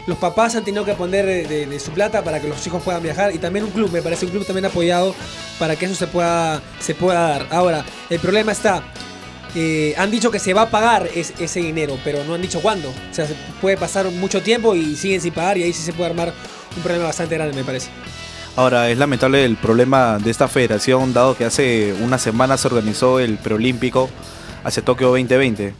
los 0.08 0.18
papás 0.18 0.56
han 0.56 0.64
tenido 0.64 0.84
que 0.84 0.94
poner 0.94 1.26
de, 1.26 1.78
su 1.80 1.92
plata 1.92 2.24
para 2.24 2.40
que 2.40 2.48
los 2.48 2.66
hijos 2.66 2.82
puedan 2.82 3.02
viajar. 3.02 3.32
Y 3.34 3.38
también 3.38 3.64
un 3.66 3.70
club, 3.70 3.92
me 3.92 4.02
parece 4.02 4.24
un 4.24 4.32
club 4.32 4.44
también 4.46 4.64
apoyado 4.64 5.14
para 5.58 5.76
que 5.76 5.84
eso 5.84 5.94
se 5.94 6.06
pueda, 6.06 6.60
se 6.80 6.94
pueda 6.94 7.20
dar. 7.28 7.46
Ahora, 7.50 7.84
el 8.10 8.18
problema 8.18 8.50
está. 8.52 8.82
eh, 9.54 9.94
han 9.96 10.10
dicho 10.10 10.30
que 10.30 10.38
se 10.38 10.52
va 10.52 10.62
a 10.62 10.70
pagar 10.70 11.08
es- 11.14 11.32
ese 11.40 11.60
dinero, 11.60 11.98
pero 12.04 12.22
no 12.24 12.34
han 12.34 12.42
dicho 12.42 12.60
cuándo. 12.60 12.88
O 12.90 13.14
sea, 13.14 13.26
se 13.26 13.34
puede 13.62 13.76
pasar 13.78 14.04
mucho 14.10 14.42
tiempo 14.42 14.74
y 14.74 14.94
siguen 14.94 15.20
sin 15.22 15.32
pagar 15.32 15.56
y 15.56 15.62
ahí 15.62 15.72
sí 15.72 15.82
se 15.82 15.92
puede 15.94 16.10
armar 16.10 16.34
un 16.76 16.82
problema 16.82 17.06
bastante 17.06 17.34
grande, 17.34 17.54
me 17.56 17.64
parece. 17.64 17.88
Ahora, 18.56 18.90
es 18.90 18.98
lamentable 18.98 19.44
el 19.46 19.56
problema 19.56 20.18
de 20.18 20.30
esta 20.30 20.48
federación, 20.48 21.14
dado 21.14 21.34
que 21.36 21.44
hace 21.46 21.94
una 22.02 22.18
semana 22.18 22.58
se 22.58 22.68
organizó 22.68 23.20
el 23.20 23.38
preolímpico 23.38 24.10
hacia 24.64 24.84
Tokio 24.84 25.08
2020. 25.08 25.74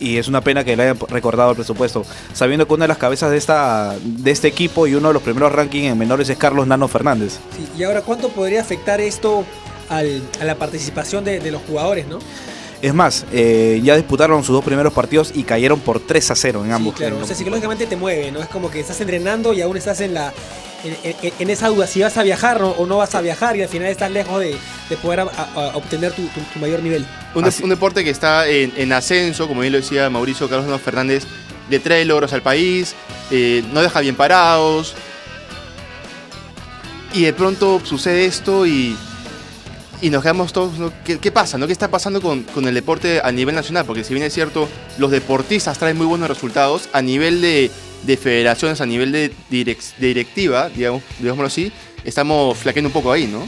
Y 0.00 0.16
es 0.16 0.28
una 0.28 0.40
pena 0.40 0.64
que 0.64 0.74
le 0.76 0.82
hayan 0.84 0.98
recordado 1.08 1.50
el 1.50 1.56
presupuesto, 1.56 2.04
sabiendo 2.32 2.66
que 2.66 2.72
una 2.74 2.84
de 2.84 2.88
las 2.88 2.96
cabezas 2.98 3.30
de, 3.30 3.36
esta, 3.36 3.94
de 4.02 4.30
este 4.30 4.48
equipo 4.48 4.86
y 4.86 4.94
uno 4.94 5.08
de 5.08 5.14
los 5.14 5.22
primeros 5.22 5.52
rankings 5.52 5.92
en 5.92 5.98
menores 5.98 6.28
es 6.30 6.38
Carlos 6.38 6.66
Nano 6.66 6.88
Fernández. 6.88 7.34
Sí, 7.56 7.66
y 7.78 7.82
ahora, 7.84 8.00
¿cuánto 8.00 8.30
podría 8.30 8.62
afectar 8.62 9.00
esto 9.00 9.44
al- 9.90 10.22
a 10.40 10.44
la 10.44 10.54
participación 10.54 11.22
de, 11.24 11.38
de 11.40 11.50
los 11.50 11.60
jugadores, 11.68 12.06
no? 12.08 12.18
Es 12.80 12.94
más, 12.94 13.26
eh, 13.30 13.78
ya 13.84 13.94
disputaron 13.94 14.42
sus 14.42 14.54
dos 14.54 14.64
primeros 14.64 14.94
partidos 14.94 15.32
y 15.34 15.42
cayeron 15.42 15.80
por 15.80 16.00
3 16.00 16.30
a 16.30 16.34
0 16.34 16.64
en 16.64 16.72
ambos. 16.72 16.94
Sí, 16.94 17.00
claro. 17.00 17.18
O 17.22 17.26
sea, 17.26 17.36
psicológicamente 17.36 17.84
te 17.86 17.96
mueve, 17.96 18.32
¿no? 18.32 18.40
Es 18.40 18.46
como 18.48 18.70
que 18.70 18.80
estás 18.80 18.98
entrenando 19.02 19.52
y 19.52 19.60
aún 19.60 19.76
estás 19.76 20.00
en 20.00 20.14
la 20.14 20.32
en, 20.84 20.96
en- 21.22 21.32
en 21.38 21.50
esa 21.50 21.68
duda 21.68 21.86
si 21.86 22.00
vas 22.00 22.16
a 22.16 22.22
viajar 22.22 22.62
o, 22.62 22.70
o 22.70 22.86
no 22.86 22.96
vas 22.98 23.14
a 23.14 23.20
viajar 23.20 23.56
y 23.56 23.62
al 23.62 23.68
final 23.68 23.88
estás 23.88 24.10
lejos 24.10 24.40
de, 24.40 24.56
de 24.88 24.96
poder 24.96 25.20
a- 25.20 25.24
a- 25.24 25.70
a 25.70 25.76
obtener 25.76 26.12
tu, 26.12 26.22
tu- 26.28 26.40
tu 26.52 26.58
mayor 26.58 26.82
nivel. 26.82 27.06
Un, 27.34 27.68
deporte 27.68 28.02
que 28.04 28.10
está 28.10 28.48
en, 28.48 28.72
en 28.76 28.92
ascenso, 28.92 29.46
como 29.48 29.60
bien 29.60 29.72
lo 29.72 29.80
decía 29.80 30.08
Mauricio 30.10 30.48
Carlos 30.48 30.80
Fernández, 30.80 31.24
le 31.68 31.78
trae 31.78 32.04
logros 32.04 32.32
al 32.32 32.42
país, 32.42 32.94
eh, 33.30 33.62
no 33.72 33.80
deja 33.82 34.00
bien 34.00 34.16
parados. 34.16 34.94
Y 37.12 37.22
de 37.22 37.32
pronto 37.32 37.80
sucede 37.84 38.24
esto 38.24 38.66
y, 38.66 38.96
y 40.00 40.10
nos 40.10 40.22
quedamos 40.22 40.52
todos. 40.52 40.78
¿no? 40.78 40.92
¿Qué, 41.04 41.18
qué 41.18 41.32
pasa? 41.32 41.58
¿no? 41.58 41.66
¿Qué 41.66 41.72
está 41.72 41.88
pasando 41.88 42.20
con, 42.20 42.42
con 42.44 42.66
el 42.68 42.74
deporte 42.74 43.20
a 43.22 43.32
nivel 43.32 43.54
nacional? 43.54 43.84
Porque 43.84 44.04
si 44.04 44.14
bien 44.14 44.24
es 44.26 44.32
cierto, 44.32 44.68
los 44.98 45.10
deportistas 45.10 45.78
traen 45.78 45.96
muy 45.96 46.06
buenos 46.06 46.28
resultados, 46.28 46.88
a 46.92 47.02
nivel 47.02 47.40
de, 47.40 47.70
de 48.04 48.16
federaciones, 48.16 48.80
a 48.80 48.86
nivel 48.86 49.12
de, 49.12 49.32
direc- 49.50 49.96
de 49.98 50.06
directiva, 50.08 50.68
digamos, 50.68 51.02
digámoslo 51.18 51.46
así, 51.46 51.70
estamos 52.04 52.56
flaqueando 52.58 52.88
un 52.88 52.92
poco 52.94 53.12
ahí, 53.12 53.26
¿no? 53.26 53.46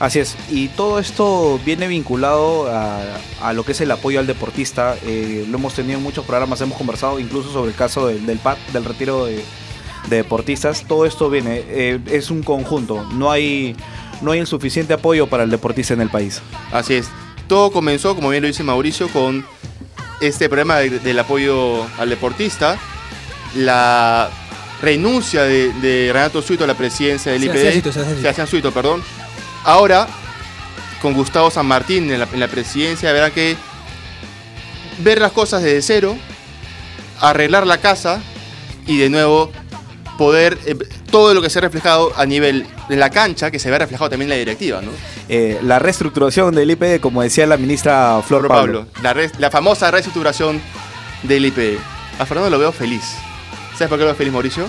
Así 0.00 0.20
es, 0.20 0.36
y 0.48 0.68
todo 0.68 1.00
esto 1.00 1.58
viene 1.64 1.88
vinculado 1.88 2.70
a, 2.72 3.02
a 3.42 3.52
lo 3.52 3.64
que 3.64 3.72
es 3.72 3.80
el 3.80 3.90
apoyo 3.90 4.20
al 4.20 4.28
deportista. 4.28 4.96
Eh, 5.04 5.44
lo 5.50 5.58
hemos 5.58 5.74
tenido 5.74 5.98
en 5.98 6.04
muchos 6.04 6.24
programas, 6.24 6.60
hemos 6.60 6.78
conversado 6.78 7.18
incluso 7.18 7.52
sobre 7.52 7.70
el 7.72 7.76
caso 7.76 8.06
del, 8.06 8.24
del 8.24 8.38
PAD, 8.38 8.58
del 8.72 8.84
retiro 8.84 9.24
de, 9.26 9.42
de 10.08 10.16
deportistas. 10.16 10.84
Todo 10.86 11.04
esto 11.04 11.28
viene, 11.30 11.64
eh, 11.66 11.98
es 12.12 12.30
un 12.30 12.44
conjunto, 12.44 13.08
no 13.12 13.32
hay, 13.32 13.74
no 14.22 14.30
hay 14.30 14.38
el 14.38 14.46
suficiente 14.46 14.92
apoyo 14.94 15.26
para 15.26 15.42
el 15.42 15.50
deportista 15.50 15.94
en 15.94 16.00
el 16.00 16.10
país. 16.10 16.42
Así 16.70 16.94
es. 16.94 17.08
Todo 17.48 17.72
comenzó, 17.72 18.14
como 18.14 18.28
bien 18.30 18.42
lo 18.42 18.46
dice 18.46 18.62
Mauricio, 18.62 19.08
con 19.08 19.44
este 20.20 20.48
problema 20.48 20.76
de- 20.78 21.00
del 21.00 21.18
apoyo 21.18 21.84
al 21.98 22.08
deportista, 22.08 22.78
la 23.54 24.30
renuncia 24.80 25.42
de, 25.42 25.72
de 25.74 26.10
Renato 26.12 26.42
Suito 26.42 26.64
a 26.64 26.66
la 26.66 26.74
presidencia 26.74 27.32
del 27.32 27.44
IPD, 27.44 27.92
Sebastián 27.92 28.46
Suito. 28.46 28.72
Perdón. 28.72 29.02
Ahora, 29.64 30.06
con 31.02 31.14
Gustavo 31.14 31.50
San 31.50 31.66
Martín 31.66 32.10
en 32.10 32.20
la, 32.20 32.28
en 32.32 32.40
la 32.40 32.48
presidencia, 32.48 33.12
verán 33.12 33.32
que 33.32 33.56
ver 34.98 35.20
las 35.20 35.32
cosas 35.32 35.62
desde 35.62 35.82
cero, 35.82 36.16
arreglar 37.20 37.66
la 37.66 37.78
casa 37.78 38.20
y 38.86 38.98
de 38.98 39.10
nuevo 39.10 39.50
poder 40.16 40.58
eh, 40.66 40.76
todo 41.10 41.32
lo 41.34 41.40
que 41.40 41.50
se 41.50 41.58
ha 41.58 41.62
reflejado 41.62 42.12
a 42.16 42.26
nivel 42.26 42.66
de 42.88 42.96
la 42.96 43.10
cancha, 43.10 43.50
que 43.50 43.58
se 43.58 43.70
ve 43.70 43.78
reflejado 43.78 44.10
también 44.10 44.26
en 44.26 44.36
la 44.36 44.38
directiva, 44.38 44.80
¿no? 44.82 44.90
Eh, 45.28 45.58
la 45.62 45.78
reestructuración 45.78 46.54
del 46.54 46.70
IPD, 46.70 47.00
como 47.00 47.22
decía 47.22 47.46
la 47.46 47.56
ministra 47.56 48.20
Flor, 48.26 48.48
Pablo. 48.48 48.86
Pablo. 48.92 49.20
La, 49.20 49.30
la 49.38 49.50
famosa 49.50 49.90
reestructuración 49.90 50.60
del 51.22 51.46
IPD. 51.46 51.78
A 52.18 52.26
Fernando 52.26 52.50
lo 52.50 52.58
veo 52.58 52.72
feliz. 52.72 53.16
¿Sabes 53.78 53.90
por 53.90 53.98
qué 54.00 54.04
lo 54.06 54.14
feliz, 54.16 54.32
Mauricio? 54.32 54.66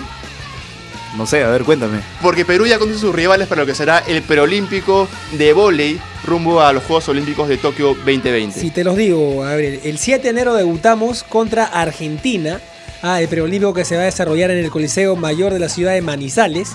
No 1.16 1.26
sé, 1.26 1.42
a 1.42 1.48
ver, 1.48 1.64
cuéntame. 1.64 1.98
Porque 2.22 2.44
Perú 2.44 2.64
ya 2.66 2.78
conoce 2.78 3.00
sus 3.00 3.12
rivales 3.12 3.48
para 3.48 3.62
lo 3.62 3.66
que 3.66 3.74
será 3.74 3.98
el 4.06 4.22
preolímpico 4.22 5.08
de 5.32 5.52
vóley 5.52 6.00
rumbo 6.24 6.60
a 6.60 6.72
los 6.72 6.84
Juegos 6.84 7.08
Olímpicos 7.08 7.48
de 7.48 7.56
Tokio 7.56 7.88
2020. 7.88 8.60
Si 8.60 8.70
te 8.70 8.84
los 8.84 8.96
digo, 8.96 9.40
Gabriel, 9.40 9.80
el 9.82 9.98
7 9.98 10.22
de 10.22 10.28
enero 10.28 10.54
debutamos 10.54 11.24
contra 11.24 11.64
Argentina, 11.64 12.60
ah, 13.02 13.20
el 13.20 13.26
preolímpico 13.26 13.74
que 13.74 13.84
se 13.84 13.96
va 13.96 14.02
a 14.02 14.04
desarrollar 14.04 14.52
en 14.52 14.58
el 14.58 14.70
Coliseo 14.70 15.16
Mayor 15.16 15.52
de 15.52 15.58
la 15.58 15.68
ciudad 15.68 15.92
de 15.92 16.02
Manizales. 16.02 16.70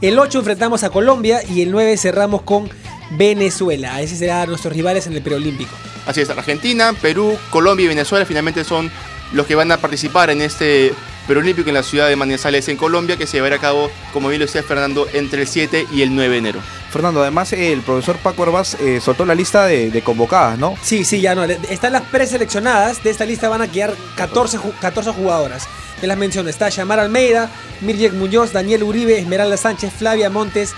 El 0.00 0.18
8 0.18 0.38
enfrentamos 0.38 0.82
a 0.82 0.88
Colombia 0.88 1.42
y 1.44 1.60
el 1.60 1.70
9 1.72 1.98
cerramos 1.98 2.40
con 2.40 2.70
Venezuela. 3.18 4.00
Ese 4.00 4.16
serán 4.16 4.48
nuestros 4.48 4.72
rivales 4.72 5.06
en 5.08 5.12
el 5.12 5.20
preolímpico. 5.20 5.74
Así 6.06 6.22
es, 6.22 6.30
Argentina, 6.30 6.94
Perú, 7.02 7.36
Colombia 7.50 7.84
y 7.84 7.88
Venezuela 7.88 8.24
finalmente 8.24 8.64
son 8.64 8.90
los 9.34 9.46
que 9.46 9.54
van 9.54 9.70
a 9.72 9.76
participar 9.76 10.30
en 10.30 10.40
este 10.40 10.94
preolímpico 11.26 11.68
en 11.68 11.74
la 11.74 11.82
ciudad 11.82 12.08
de 12.08 12.16
Manizales 12.16 12.68
en 12.68 12.76
Colombia 12.76 13.16
que 13.16 13.26
se 13.26 13.36
llevará 13.36 13.56
a 13.56 13.60
cabo, 13.60 13.90
como 14.12 14.28
bien 14.28 14.40
lo 14.40 14.46
decía 14.46 14.62
Fernando, 14.62 15.06
entre 15.12 15.42
el 15.42 15.48
7 15.48 15.86
y 15.92 16.02
el 16.02 16.14
9 16.14 16.30
de 16.32 16.38
enero. 16.38 16.60
Fernando, 16.90 17.20
además 17.20 17.52
el 17.52 17.80
profesor 17.82 18.16
Paco 18.16 18.44
Herbaz 18.44 18.74
eh, 18.80 19.00
soltó 19.04 19.26
la 19.26 19.34
lista 19.34 19.66
de, 19.66 19.90
de 19.90 20.02
convocadas, 20.02 20.58
¿no? 20.58 20.76
Sí, 20.82 21.04
sí, 21.04 21.20
ya 21.20 21.34
no. 21.34 21.44
Están 21.44 21.92
las 21.92 22.02
preseleccionadas. 22.02 23.02
De 23.02 23.10
esta 23.10 23.26
lista 23.26 23.48
van 23.48 23.60
a 23.62 23.70
quedar 23.70 23.94
14, 24.16 24.58
ju- 24.58 24.72
14 24.80 25.10
jugadoras. 25.12 25.68
De 26.00 26.06
las 26.06 26.16
menciono 26.16 26.48
está 26.48 26.68
Yamar 26.68 27.00
Almeida, 27.00 27.50
Mirjek 27.80 28.12
Muñoz, 28.14 28.52
Daniel 28.52 28.82
Uribe, 28.84 29.18
Esmeralda 29.18 29.56
Sánchez, 29.56 29.92
Flavia 29.98 30.30
Montes, 30.30 30.72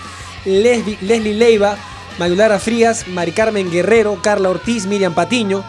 Lesbi- 0.45 0.99
Leslie 1.03 1.35
Leiva, 1.35 1.77
Mayulara 2.19 2.59
Frías, 2.59 3.07
Mari 3.09 3.33
Carmen 3.33 3.71
Guerrero, 3.71 4.19
Carla 4.23 4.49
Ortiz, 4.49 4.87
Miriam 4.87 5.15
Patiño, 5.15 5.65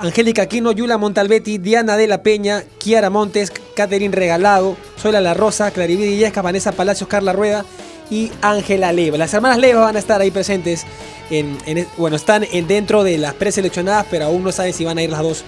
Angélica 0.00 0.42
Aquino, 0.42 0.72
Yula 0.72 0.96
Montalbetti, 0.98 1.58
Diana 1.58 1.96
de 1.96 2.06
la 2.06 2.22
Peña, 2.22 2.62
Kiara 2.78 3.10
Montes, 3.10 3.52
Catherine 3.78 4.12
Regalado, 4.14 4.76
Soyla 5.00 5.20
La 5.20 5.34
Rosa, 5.34 5.70
Claribel 5.70 6.08
Illesca, 6.08 6.42
Vanessa 6.42 6.72
Palacios, 6.72 7.08
Carla 7.08 7.32
Rueda 7.32 7.64
y 8.10 8.32
Ángela 8.42 8.90
Leiva. 8.92 9.16
Las 9.16 9.32
hermanas 9.34 9.58
Leiva 9.58 9.82
van 9.82 9.94
a 9.94 10.00
estar 10.00 10.20
ahí 10.20 10.32
presentes. 10.32 10.84
En, 11.30 11.56
en- 11.66 11.86
bueno, 11.96 12.16
están 12.16 12.44
en- 12.50 12.66
dentro 12.66 13.04
de 13.04 13.18
las 13.18 13.34
preseleccionadas, 13.34 14.06
pero 14.10 14.24
aún 14.24 14.42
no 14.42 14.50
saben 14.50 14.72
si 14.72 14.84
van 14.84 14.98
a 14.98 15.02
ir 15.02 15.10
las 15.10 15.20
dos 15.22 15.44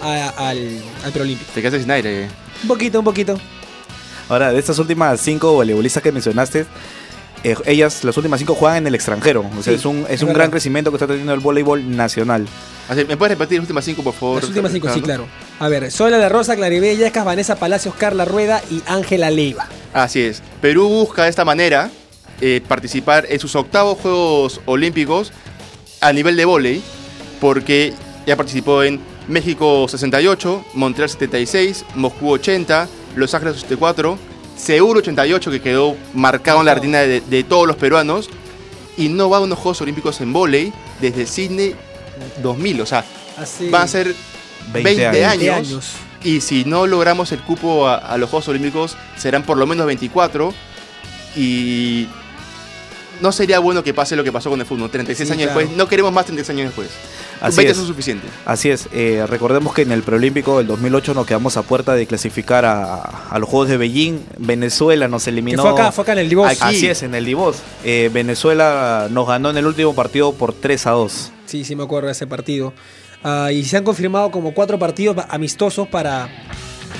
a- 0.00 0.48
al, 0.48 0.80
al 1.04 1.12
preolímpico. 1.12 1.50
Te 1.52 1.60
quedaste 1.60 1.80
sin 1.82 1.90
aire. 1.90 2.28
Un 2.62 2.68
poquito, 2.68 2.98
un 3.00 3.04
poquito. 3.04 3.38
Ahora, 4.30 4.50
de 4.52 4.58
estas 4.58 4.78
últimas 4.78 5.20
cinco 5.20 5.52
voleibolistas 5.52 6.02
que 6.02 6.10
mencionaste, 6.10 6.64
eh, 7.44 7.54
ellas, 7.66 8.02
las 8.04 8.16
últimas 8.16 8.40
cinco, 8.40 8.54
juegan 8.54 8.78
en 8.78 8.86
el 8.88 8.94
extranjero. 8.94 9.42
O 9.56 9.62
sea, 9.62 9.72
Sí, 9.72 9.74
es 9.74 9.84
un, 9.84 10.06
es 10.08 10.22
un 10.22 10.32
gran 10.32 10.50
crecimiento 10.50 10.90
que 10.90 10.96
está 10.96 11.06
teniendo 11.06 11.34
el 11.34 11.40
voleibol 11.40 11.94
nacional. 11.94 12.46
Así, 12.88 13.04
¿Me 13.04 13.16
puedes 13.16 13.38
repetir 13.38 13.58
las 13.58 13.64
últimas 13.64 13.84
cinco, 13.84 14.02
por 14.02 14.14
favor? 14.14 14.36
Las 14.36 14.48
últimas 14.48 14.72
cinco, 14.72 14.88
sí, 14.92 15.00
claro. 15.00 15.26
A 15.60 15.68
ver, 15.68 15.90
Soyla 15.90 16.18
La 16.18 16.28
Rosa, 16.28 16.56
Claribel 16.56 16.96
Illesca, 16.96 17.22
Vanessa 17.22 17.56
Palacios, 17.56 17.94
Carla 17.94 18.24
Rueda 18.24 18.62
y 18.70 18.82
Ángela 18.86 19.30
Leiva. 19.30 19.68
Así 19.92 20.20
es. 20.22 20.42
Perú 20.60 20.88
busca 20.88 21.24
de 21.24 21.30
esta 21.30 21.44
manera 21.44 21.90
eh, 22.40 22.60
participar 22.66 23.26
en 23.28 23.38
sus 23.38 23.54
octavos 23.54 23.98
Juegos 23.98 24.60
Olímpicos 24.66 25.32
a 26.00 26.12
nivel 26.12 26.36
de 26.36 26.44
vóley, 26.44 26.82
porque 27.40 27.92
ya 28.26 28.36
participó 28.36 28.82
en 28.82 29.00
México 29.28 29.86
68, 29.88 30.64
Montreal 30.74 31.08
76, 31.08 31.84
Moscú 31.94 32.30
80, 32.30 32.88
Los 33.16 33.34
Ángeles 33.34 33.56
84, 33.58 34.18
Seúl 34.56 34.96
88, 34.96 35.50
que 35.50 35.60
quedó 35.60 35.96
marcado 36.14 36.60
en 36.60 36.66
la 36.66 36.74
retina 36.74 37.00
de, 37.00 37.20
de 37.20 37.44
todos 37.44 37.66
los 37.66 37.76
peruanos, 37.76 38.28
y 38.96 39.08
no 39.08 39.28
va 39.28 39.38
a 39.38 39.40
unos 39.40 39.58
Juegos 39.58 39.80
Olímpicos 39.80 40.20
en 40.20 40.32
vóley 40.32 40.72
desde 41.00 41.26
Sydney 41.26 41.74
2000. 42.42 42.80
O 42.80 42.86
sea, 42.86 43.04
Así, 43.36 43.68
van 43.70 43.82
a 43.82 43.88
ser 43.88 44.14
20 44.72 44.82
20, 44.82 45.06
años. 45.06 45.32
años. 45.32 45.38
20 45.38 45.50
años. 45.50 45.92
Y 46.22 46.40
si 46.40 46.64
no 46.64 46.86
logramos 46.86 47.32
el 47.32 47.40
cupo 47.40 47.86
a, 47.88 47.96
a 47.96 48.16
los 48.16 48.30
Juegos 48.30 48.48
Olímpicos, 48.48 48.96
serán 49.18 49.42
por 49.42 49.58
lo 49.58 49.66
menos 49.66 49.86
24. 49.86 50.54
Y 51.36 52.06
no 53.20 53.32
sería 53.32 53.58
bueno 53.58 53.82
que 53.82 53.92
pase 53.92 54.16
lo 54.16 54.24
que 54.24 54.32
pasó 54.32 54.50
con 54.50 54.60
el 54.60 54.66
fútbol. 54.66 54.90
36 54.90 55.28
Sí, 55.28 55.32
años 55.32 55.44
claro. 55.46 55.58
después, 55.60 55.76
no 55.76 55.88
queremos 55.88 56.12
más 56.12 56.24
36 56.26 56.56
años 56.58 56.68
después. 56.68 56.88
Así 57.48 57.56
20 57.58 57.70
es. 57.72 57.76
son 57.78 57.86
suficientes. 57.86 58.30
Así 58.46 58.70
es, 58.70 58.88
eh, 58.92 59.24
recordemos 59.28 59.74
que 59.74 59.82
en 59.82 59.92
el 59.92 60.02
preolímpico 60.02 60.58
del 60.58 60.66
2008 60.66 61.14
nos 61.14 61.26
quedamos 61.26 61.56
a 61.56 61.62
puerta 61.62 61.94
de 61.94 62.06
clasificar 62.06 62.64
a, 62.64 62.94
a 63.30 63.38
los 63.38 63.48
Juegos 63.48 63.68
de 63.68 63.76
Beijing. 63.76 64.20
Venezuela 64.38 65.08
nos 65.08 65.24
Que 65.24 65.30
eliminó. 65.30 65.62
fue 65.62 65.70
acá, 65.72 65.92
fue 65.92 66.02
acá 66.02 66.12
en 66.12 66.18
el 66.18 66.28
Divos. 66.28 66.48
Aquí. 66.50 66.58
Así 66.62 66.86
es, 66.88 67.02
en 67.02 67.14
el 67.14 67.24
Divos. 67.24 67.58
Eh, 67.84 68.10
Venezuela 68.12 69.08
nos 69.10 69.26
ganó 69.28 69.50
en 69.50 69.56
el 69.58 69.66
último 69.66 69.94
partido 69.94 70.32
por 70.34 70.52
3 70.52 70.86
a 70.86 70.90
2. 70.92 71.32
Sí, 71.46 71.64
sí 71.64 71.76
me 71.76 71.84
acuerdo 71.84 72.06
de 72.06 72.12
ese 72.12 72.26
partido. 72.26 72.72
Ah, 73.22 73.50
y 73.52 73.64
se 73.64 73.76
han 73.76 73.84
confirmado 73.84 74.30
como 74.30 74.52
cuatro 74.52 74.78
partidos 74.78 75.16
amistosos 75.30 75.88
para, 75.88 76.28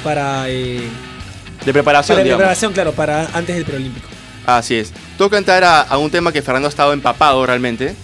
para, 0.03 0.49
eh, 0.49 0.81
De 1.65 1.73
preparación, 1.73 2.17
para 2.17 2.25
digamos. 2.25 2.39
preparación, 2.41 2.73
claro, 2.73 2.93
para 2.93 3.27
antes 3.35 3.55
del 3.57 3.65
preolímpico. 3.65 4.07
Así 4.47 4.75
es. 4.75 4.93
Toca 5.19 5.39
entrar 5.39 5.65
a, 5.65 5.81
a 5.83 5.99
un 5.99 6.11
tema 6.11 6.33
que 6.33 6.43
Fernando 6.43 6.69
ha 6.69 6.71
estado 6.71 6.93
empapado 6.93 7.45
realmente. 7.47 7.95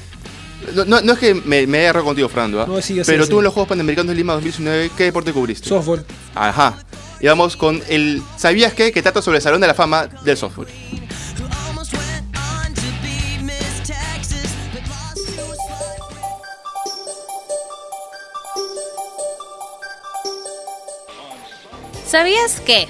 No, 0.75 0.85
no- 0.85 1.01
no 1.01 1.13
es 1.15 1.19
que 1.19 1.35
me, 1.35 1.67
me 1.67 1.79
haya 1.79 1.89
errado 1.91 2.05
contigo, 2.05 2.29
Fernando, 2.29 2.61
¿ah? 2.63 2.67
No, 2.67 2.81
sí, 2.81 3.01
pero 3.07 3.25
yo 3.25 3.29
tú 3.29 3.39
en 3.39 3.45
los 3.45 3.53
Juegos 3.55 3.69
Panamericanos 3.69 4.09
de 4.11 4.15
Lima 4.15 4.35
2019, 4.35 4.91
¿qué 4.97 5.05
deporte 5.05 5.33
cubriste? 5.33 5.69
Softball. 5.69 6.05
Ajá. 6.35 6.79
Y 7.21 7.27
vamos 7.27 7.57
con 7.57 7.83
el 7.89 8.23
¿Sabías 8.37 8.73
qué? 8.75 8.93
Que 8.93 9.03
trata 9.03 9.21
sobre 9.23 9.39
el 9.39 9.43
Salón 9.43 9.61
de 9.61 9.67
la 9.67 9.75
Fama 9.75 10.07
del 10.25 10.37
softball. 10.37 10.67
¿Sabías 22.07 22.61
que? 22.61 22.89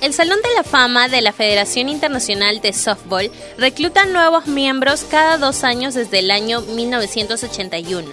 El 0.00 0.14
Salón 0.14 0.38
de 0.42 0.54
la 0.54 0.62
Fama 0.62 1.08
de 1.08 1.20
la 1.22 1.32
Federación 1.32 1.88
Internacional 1.88 2.60
de 2.60 2.72
Softball 2.72 3.32
recluta 3.56 4.06
nuevos 4.06 4.46
miembros 4.46 5.04
cada 5.10 5.38
dos 5.38 5.64
años 5.64 5.94
desde 5.94 6.20
el 6.20 6.30
año 6.30 6.60
1981. 6.60 8.12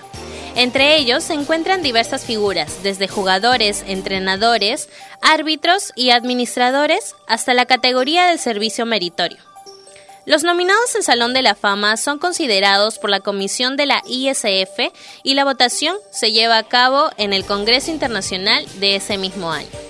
Entre 0.56 0.98
ellos 0.98 1.24
se 1.24 1.34
encuentran 1.34 1.84
diversas 1.84 2.26
figuras, 2.26 2.82
desde 2.82 3.08
jugadores, 3.08 3.84
entrenadores, 3.86 4.90
árbitros 5.22 5.92
y 5.96 6.10
administradores 6.10 7.16
hasta 7.28 7.54
la 7.54 7.68
categoría 7.68 8.26
del 8.26 8.40
servicio 8.40 8.88
meritorio. 8.88 9.38
Los 10.26 10.44
nominados 10.44 10.96
al 10.96 11.04
Salón 11.04 11.36
de 11.36 11.44
la 11.44 11.54
Fama 11.54 11.98
son 11.98 12.18
considerados 12.18 12.98
por 12.98 13.12
la 13.12 13.20
comisión 13.20 13.78
de 13.78 13.86
la 13.86 14.02
ISF 14.08 14.92
y 15.22 15.36
la 15.36 15.44
votación 15.44 15.96
se 16.12 16.32
lleva 16.32 16.58
a 16.58 16.64
cabo 16.64 17.12
en 17.18 17.32
el 17.32 17.46
Congreso 17.46 17.92
Internacional 17.92 18.66
de 18.80 18.96
ese 18.96 19.20
mismo 19.20 19.52
año. 19.52 19.85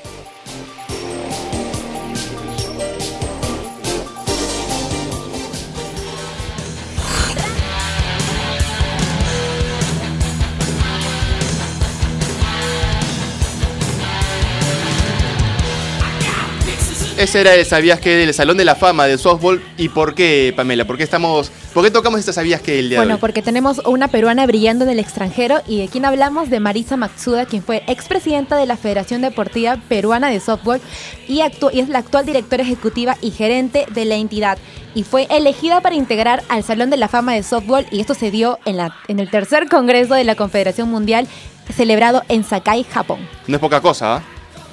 Ese 17.18 17.40
era 17.40 17.56
el 17.56 17.66
¿Sabías 17.66 18.02
qué? 18.02 18.18
del 18.18 18.34
Salón 18.34 18.58
de 18.58 18.66
la 18.66 18.76
Fama 18.76 19.06
del 19.06 19.18
softball. 19.18 19.64
¿Y 19.78 19.88
por 19.88 20.16
qué, 20.16 20.54
Pamela? 20.54 20.84
¿Por 20.86 20.98
qué, 20.98 21.04
estamos, 21.04 21.50
¿por 21.74 21.82
qué 21.86 21.90
tocamos 21.90 22.20
esta 22.20 22.34
¿Sabías 22.34 22.60
qué? 22.60 22.78
el 22.80 22.90
día 22.90 23.00
de 23.00 23.06
Bueno, 23.06 23.16
hoy? 23.16 23.22
porque 23.22 23.42
tenemos 23.42 23.80
una 23.86 24.10
peruana 24.10 24.46
brillando 24.46 24.84
en 24.84 24.92
el 24.92 25.00
extranjero 25.00 25.62
y 25.66 25.80
de 25.80 25.88
quien 25.88 26.04
hablamos 26.04 26.50
de 26.50 26.60
Marisa 26.60 26.98
Matsuda, 26.98 27.46
quien 27.46 27.64
fue 27.64 27.84
expresidenta 27.88 28.58
de 28.58 28.66
la 28.66 28.76
Federación 28.76 29.22
Deportiva 29.22 29.78
Peruana 29.88 30.30
de 30.30 30.42
Softball 30.42 30.82
y, 31.30 31.40
y 31.72 31.80
es 31.80 31.88
la 31.88 32.00
actual 32.00 32.26
directora 32.26 32.64
ejecutiva 32.64 33.16
y 33.22 33.32
gerente 33.32 33.86
de 33.92 34.04
la 34.04 34.16
entidad. 34.16 34.58
Y 34.94 35.04
fue 35.04 35.26
elegida 35.30 35.80
para 35.80 35.96
integrar 35.96 36.44
al 36.50 36.64
Salón 36.66 36.90
de 36.90 36.98
la 36.98 37.08
Fama 37.08 37.34
de 37.34 37.44
Softball 37.44 37.86
y 37.92 38.02
esto 38.02 38.14
se 38.14 38.30
dio 38.30 38.60
en, 38.66 38.76
la, 38.76 38.94
en 39.08 39.22
el 39.22 39.30
tercer 39.30 39.70
Congreso 39.70 40.16
de 40.16 40.26
la 40.26 40.36
Confederación 40.36 40.90
Mundial 40.92 41.28
celebrado 41.74 42.24
en 42.28 42.44
Sakai, 42.44 42.84
Japón. 42.84 43.20
No 43.48 43.56
es 43.56 43.62
poca 43.62 43.80
cosa, 43.80 44.18
¿ah? 44.18 44.24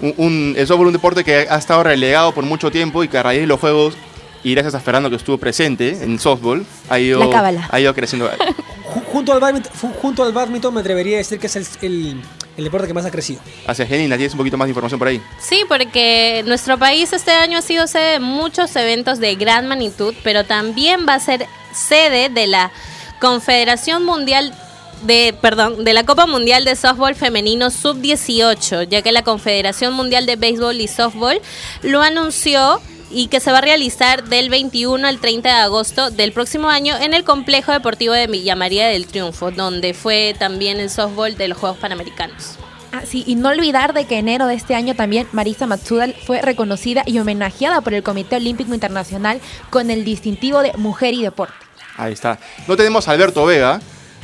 Un, 0.03 0.15
un- 0.19 0.55
el 0.59 0.67
softball 0.67 0.87
es 0.87 0.89
un 0.89 0.93
deporte 0.95 1.25
que 1.25 1.47
ha 1.49 1.57
estado 1.57 1.83
relegado 1.85 2.33
por 2.35 2.45
mucho 2.45 2.71
tiempo 2.71 3.03
y 3.03 3.09
que 3.09 3.17
a 3.19 3.23
raíz 3.23 3.41
de 3.41 3.47
los 3.47 3.59
juegos, 3.61 3.95
y 4.45 4.53
gracias 4.53 4.75
a 4.75 4.81
Fernando 4.81 5.09
que 5.09 5.17
estuvo 5.17 5.39
presente 5.39 6.03
en 6.03 6.19
softball, 6.19 6.67
ha 6.91 6.99
ido, 6.99 7.31
ha 7.71 7.81
ido 7.81 7.95
creciendo. 7.95 8.29
Ju- 8.31 9.03
Junto 9.13 9.33
al, 9.33 9.41
badminton, 9.41 9.73
junto 10.01 10.23
al 10.25 10.33
badminton 10.33 10.75
me 10.75 10.81
atrevería 10.81 11.17
a 11.17 11.19
decir 11.19 11.39
que 11.39 11.47
es 11.47 11.57
el, 11.57 11.67
el- 11.83 12.21
el 12.57 12.65
deporte 12.65 12.87
que 12.87 12.93
más 12.95 13.07
ha 13.07 13.11
crecido. 13.11 13.41
Hacia 13.67 13.87
Genina, 13.87 14.17
tienes 14.17 14.33
un 14.35 14.39
poquito 14.39 14.59
más 14.59 14.67
de 14.67 14.71
información 14.71 14.99
por 14.99 15.09
ahí. 15.09 15.23
Sí, 15.41 15.63
porque 15.69 16.43
nuestro 16.47 16.77
país 16.79 17.11
este 17.13 17.31
año 17.31 17.59
ha 17.59 17.63
sido 17.63 17.87
sede 17.87 18.13
de 18.15 18.21
muchos 18.21 18.75
eventos 18.77 19.19
de 19.21 19.35
gran 19.37 19.67
magnitud, 19.69 20.15
pero 20.25 20.45
también 20.45 21.07
va 21.09 21.15
a 21.15 21.21
ser 21.21 21.47
sede 21.73 22.29
de 22.29 22.47
la 22.49 22.71
Confederación 23.21 24.05
Mundial 24.05 24.53
de, 25.03 25.35
perdón, 25.41 25.85
de 25.85 25.93
la 25.93 26.05
Copa 26.05 26.27
Mundial 26.27 26.65
de 26.65 26.77
Softball 26.77 27.15
Femenino 27.15 27.71
Sub-18, 27.71 28.89
ya 28.89 29.03
que 29.03 29.13
la 29.13 29.23
Confederación 29.23 29.95
Mundial 29.95 30.27
de 30.27 30.37
Béisbol 30.37 30.81
y 30.81 30.89
Softball 30.89 31.41
lo 31.83 32.03
anunció 32.03 32.81
y 33.11 33.29
que 33.29 33.41
se 33.41 33.53
va 33.53 33.59
a 33.59 33.63
realizar 33.63 34.25
del 34.25 34.49
21 34.49 35.07
al 35.07 35.21
30 35.21 35.49
de 35.49 35.55
agosto 35.55 36.11
del 36.11 36.33
próximo 36.33 36.69
año 36.69 36.97
en 36.97 37.15
el 37.15 37.25
Complejo 37.25 37.73
Deportivo 37.73 38.15
de 38.15 38.27
Villa 38.27 38.57
María 38.57 38.89
del 38.89 39.07
Triunfo, 39.07 39.51
donde 39.51 39.95
fue 39.95 40.35
también 40.39 40.81
el 40.81 40.91
softball 40.91 41.37
de 41.37 41.49
los 41.49 41.59
Juegos 41.59 41.79
Panamericanos. 41.79 42.59
Ah, 42.93 43.03
sí, 43.07 43.25
y 43.27 43.37
no 43.37 43.49
olvidar 43.49 43.95
de 43.95 44.05
que 44.05 44.19
enero 44.19 44.47
de 44.47 44.55
este 44.55 44.75
año 44.75 44.95
también 44.95 45.27
Marisa 45.33 45.67
Matsuda 45.67 46.09
fue 46.27 46.43
reconocida 46.43 47.03
y 47.07 47.19
homenajeada 47.19 47.81
por 47.81 47.95
el 47.95 48.03
Comité 48.03 48.37
Olímpico 48.37 48.75
Internacional 48.75 49.41
con 49.71 49.91
el 49.91 50.05
distintivo 50.05 50.61
de 50.61 50.75
Mujer 50.75 51.15
y 51.15 51.23
Deporte. 51.23 51.55
Ahí 51.97 52.13
está. 52.13 52.39
No 52.67 52.77
tenemos 52.77 53.09
a 53.09 53.13
Alberto 53.13 53.47
Vega, 53.47 53.81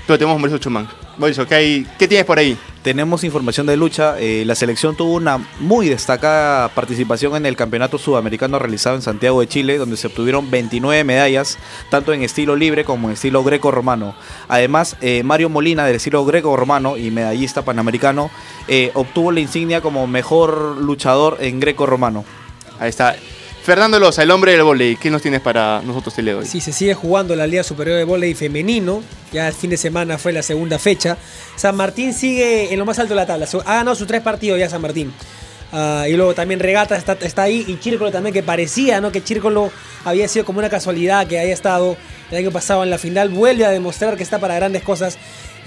pero 0.09 0.17
tenemos 0.17 0.37
a 0.37 0.39
Mauricio 0.39 0.57
Chumán. 0.57 0.89
Mauricio, 1.19 1.47
¿qué, 1.47 1.55
hay, 1.55 1.87
¿qué 1.99 2.09
tienes 2.09 2.25
por 2.25 2.39
ahí? 2.39 2.57
Tenemos 2.81 3.25
información 3.25 3.67
de 3.67 3.77
lucha. 3.77 4.19
eh, 4.19 4.43
la 4.47 4.55
selección 4.55 4.97
tuvo 4.97 5.13
una 5.13 5.37
muy 5.61 5.91
destacada 5.91 6.71
participación 6.71 7.37
en 7.37 7.45
el 7.45 7.57
Campeonato 7.57 7.99
Sudamericano 7.99 8.59
realizado 8.59 8.97
en 8.97 9.03
Santiago 9.03 9.41
de 9.41 9.49
Chile, 9.49 9.77
donde 9.77 9.99
se 9.99 10.07
obtuvieron 10.07 10.51
29 10.51 11.05
medallas, 11.05 11.59
tanto 11.91 12.15
en 12.15 12.23
estilo 12.23 12.57
libre 12.57 12.85
como 12.85 13.09
en 13.09 13.15
estilo 13.15 13.45
greco-romano. 13.45 14.15
Además, 14.49 14.97
eh, 15.03 15.23
Mario 15.25 15.51
Molina, 15.51 15.85
del 15.85 15.97
estilo 15.97 16.25
greco-romano 16.25 16.97
y 16.97 17.11
medallista 17.11 17.61
panamericano, 17.61 18.31
eh, 18.67 18.91
obtuvo 18.95 19.31
la 19.31 19.41
insignia 19.41 19.83
como 19.83 20.07
mejor 20.07 20.79
luchador 20.79 21.37
en 21.41 21.61
greco-romano. 21.61 22.25
Ahí 22.81 22.89
está. 22.89 23.15
Fernando 23.69 24.01
Loza, 24.01 24.23
el 24.23 24.31
hombre 24.31 24.53
del 24.53 24.63
volei. 24.63 24.97
¿Qué 24.97 25.11
nos 25.11 25.21
tienes 25.21 25.43
para 25.43 25.83
nosotros 25.85 26.17
el 26.17 26.31
hoy? 26.31 26.47
Sí, 26.47 26.59
se 26.59 26.73
sigue 26.73 26.95
jugando 26.95 27.37
la 27.37 27.47
Liga 27.47 27.63
Superior 27.63 27.99
de 27.99 28.05
Volley 28.05 28.33
Femenino. 28.33 29.03
Ya 29.31 29.47
el 29.47 29.53
fin 29.53 29.69
de 29.69 29.77
semana 29.77 30.17
fue 30.17 30.33
la 30.33 30.43
segunda 30.43 30.79
fecha. 30.79 31.19
San 31.55 31.77
Martín 31.77 32.15
sigue 32.15 32.73
en 32.73 32.79
lo 32.79 32.87
más 32.87 32.99
alto 32.99 33.11
de 33.13 33.17
la 33.17 33.27
tabla. 33.27 33.47
Ha 33.67 33.75
ganado 33.75 33.95
sus 33.95 34.07
tres 34.07 34.23
partidos 34.23 34.59
ya 34.59 34.71
San 34.71 34.81
Martín. 34.81 35.13
Ah, 35.71 36.07
y 36.09 36.15
luego 36.15 36.33
también 36.33 36.61
Regata 36.61 36.97
está, 36.97 37.13
está 37.21 37.43
ahí. 37.43 37.63
Y 37.69 37.79
Chírcolo 37.79 38.11
también, 38.11 38.33
que 38.33 38.43
parecía 38.43 39.03
¿no? 39.03 39.13
que 39.13 39.23
Chírcolo 39.23 39.71
había 40.07 40.29
sido 40.29 40.47
como 40.47 40.61
una 40.61 40.71
casualidad 40.71 41.27
que 41.27 41.39
haya 41.39 41.53
estado 41.53 41.99
el 42.31 42.39
año 42.39 42.51
pasado 42.51 42.85
en 42.85 42.89
la 42.89 42.97
final. 42.97 43.29
Vuelve 43.29 43.67
a 43.67 43.71
demostrar 43.71 44.17
que 44.17 44.23
está 44.23 44.39
para 44.39 44.55
grandes 44.55 44.83
cosas 44.83 45.19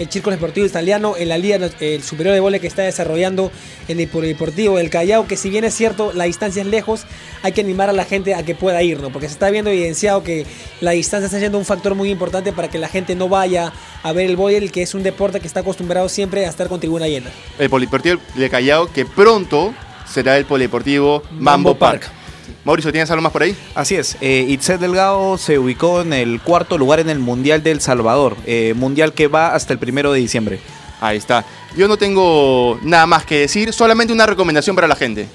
el 0.02 0.10
Círculo 0.10 0.36
Deportivo 0.36 0.66
Italiano 0.66 1.14
en 1.16 1.28
la 1.28 1.38
Liga 1.38 1.58
el 1.80 2.02
Superior 2.02 2.34
de 2.34 2.40
Volley 2.40 2.60
que 2.60 2.66
está 2.66 2.82
desarrollando 2.82 3.50
en 3.88 4.00
el 4.00 4.08
Polideportivo 4.08 4.76
del 4.76 4.90
Callao. 4.90 5.26
Que 5.26 5.36
si 5.36 5.48
bien 5.48 5.64
es 5.64 5.74
cierto, 5.74 6.12
la 6.12 6.24
distancia 6.24 6.62
es 6.62 6.68
lejos, 6.68 7.04
hay 7.42 7.52
que 7.52 7.60
animar 7.60 7.88
a 7.88 7.92
la 7.92 8.04
gente 8.04 8.34
a 8.34 8.42
que 8.42 8.54
pueda 8.54 8.82
ir, 8.82 9.00
¿no? 9.00 9.10
Porque 9.10 9.28
se 9.28 9.34
está 9.34 9.50
viendo 9.50 9.70
evidenciado 9.70 10.22
que 10.22 10.44
la 10.80 10.90
distancia 10.90 11.26
está 11.26 11.38
siendo 11.38 11.58
un 11.58 11.64
factor 11.64 11.94
muy 11.94 12.10
importante 12.10 12.52
para 12.52 12.68
que 12.68 12.78
la 12.78 12.88
gente 12.88 13.14
no 13.14 13.28
vaya 13.28 13.72
a 14.02 14.12
ver 14.12 14.26
el 14.26 14.36
volley, 14.36 14.68
que 14.68 14.82
es 14.82 14.94
un 14.94 15.02
deporte 15.02 15.40
que 15.40 15.46
está 15.46 15.60
acostumbrado 15.60 16.08
siempre 16.08 16.44
a 16.44 16.50
estar 16.50 16.68
con 16.68 16.80
tribuna 16.80 17.06
llena. 17.06 17.30
El 17.58 17.70
Polideportivo 17.70 18.20
de 18.34 18.50
Callao, 18.50 18.92
que 18.92 19.06
pronto 19.06 19.72
será 20.06 20.36
el 20.36 20.44
Polideportivo 20.44 21.22
Mambo. 21.30 21.76
Park. 21.76 22.21
Mauricio, 22.64 22.92
¿tienes 22.92 23.10
algo 23.10 23.22
más 23.22 23.32
por 23.32 23.42
ahí? 23.42 23.56
Así 23.74 23.96
es, 23.96 24.16
eh, 24.20 24.46
Itzel 24.48 24.78
Delgado 24.78 25.36
se 25.36 25.58
ubicó 25.58 26.00
en 26.00 26.12
el 26.12 26.40
cuarto 26.40 26.78
lugar 26.78 27.00
en 27.00 27.10
el 27.10 27.18
Mundial 27.18 27.64
del 27.64 27.80
Salvador, 27.80 28.36
eh, 28.46 28.72
mundial 28.76 29.14
que 29.14 29.26
va 29.26 29.52
hasta 29.52 29.72
el 29.72 29.80
primero 29.80 30.12
de 30.12 30.20
diciembre. 30.20 30.60
Ahí 31.00 31.16
está. 31.16 31.44
Yo 31.76 31.88
no 31.88 31.96
tengo 31.96 32.78
nada 32.82 33.06
más 33.06 33.24
que 33.26 33.40
decir, 33.40 33.72
solamente 33.72 34.12
una 34.12 34.26
recomendación 34.26 34.76
para 34.76 34.86
la 34.86 34.94
gente. 34.94 35.26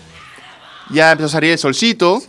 Ya 0.89 1.11
empezó 1.11 1.25
a 1.25 1.31
salir 1.31 1.51
el 1.51 1.57
solcito, 1.57 2.23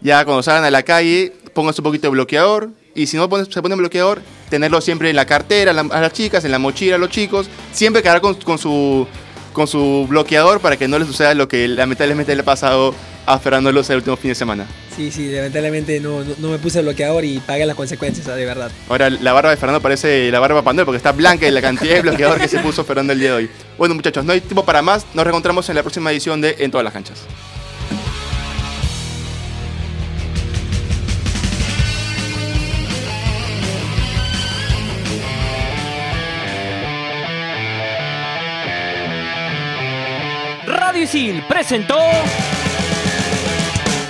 ya 0.00 0.24
cuando 0.24 0.44
salgan 0.44 0.64
a 0.64 0.70
la 0.70 0.84
calle, 0.84 1.32
pónganse 1.52 1.80
un 1.80 1.84
poquito 1.84 2.06
de 2.06 2.12
bloqueador. 2.12 2.70
Y 2.94 3.08
si 3.08 3.16
no 3.16 3.28
se 3.50 3.62
ponen 3.62 3.78
bloqueador, 3.78 4.22
tenerlo 4.48 4.80
siempre 4.80 5.10
en 5.10 5.16
la 5.16 5.26
cartera, 5.26 5.72
a 5.72 6.00
las 6.00 6.12
chicas, 6.12 6.44
en 6.44 6.52
la 6.52 6.60
mochila 6.60 6.94
a 6.94 6.98
los 6.98 7.08
chicos. 7.08 7.48
Siempre 7.72 8.02
cargar 8.02 8.20
con, 8.20 8.34
con 8.34 8.58
su, 8.58 9.08
con 9.52 9.66
su 9.66 10.06
bloqueador 10.08 10.60
para 10.60 10.76
que 10.76 10.86
no 10.86 11.00
les 11.00 11.08
suceda 11.08 11.34
lo 11.34 11.48
que 11.48 11.66
lamentablemente 11.66 12.36
le 12.36 12.42
ha 12.42 12.44
pasado 12.44 12.94
a 13.26 13.38
Fernando 13.38 13.72
Loza 13.72 13.92
el 13.92 13.98
último 13.98 14.16
fin 14.16 14.30
de 14.30 14.34
semana. 14.34 14.66
Sí, 14.94 15.10
sí, 15.10 15.30
lamentablemente 15.30 16.00
no, 16.00 16.22
no, 16.22 16.34
no 16.38 16.48
me 16.50 16.58
puse 16.58 16.82
bloqueador 16.82 17.24
y 17.24 17.38
pagué 17.40 17.64
las 17.64 17.76
consecuencias, 17.76 18.28
ah, 18.28 18.34
de 18.34 18.44
verdad. 18.44 18.70
Ahora 18.88 19.08
la 19.10 19.32
barba 19.32 19.50
de 19.50 19.56
Fernando 19.56 19.80
parece 19.80 20.30
la 20.30 20.38
barba 20.38 20.62
Pandora 20.62 20.84
porque 20.84 20.98
está 20.98 21.12
blanca 21.12 21.46
y 21.46 21.50
la 21.50 21.62
cantidad 21.62 21.94
de 21.94 22.02
bloqueador 22.02 22.38
que 22.38 22.48
se 22.48 22.58
puso 22.58 22.84
Fernando 22.84 23.12
el 23.12 23.20
día 23.20 23.30
de 23.30 23.34
hoy. 23.34 23.50
Bueno 23.78 23.94
muchachos, 23.94 24.24
no 24.24 24.32
hay 24.32 24.40
tiempo 24.40 24.64
para 24.64 24.82
más. 24.82 25.06
Nos 25.14 25.24
reencontramos 25.24 25.68
en 25.68 25.76
la 25.76 25.82
próxima 25.82 26.10
edición 26.12 26.40
de 26.40 26.56
En 26.58 26.70
todas 26.70 26.84
las 26.84 26.92
canchas. 26.92 27.20
Radio 40.66 41.04
Isil 41.04 41.42
presentó 41.48 41.96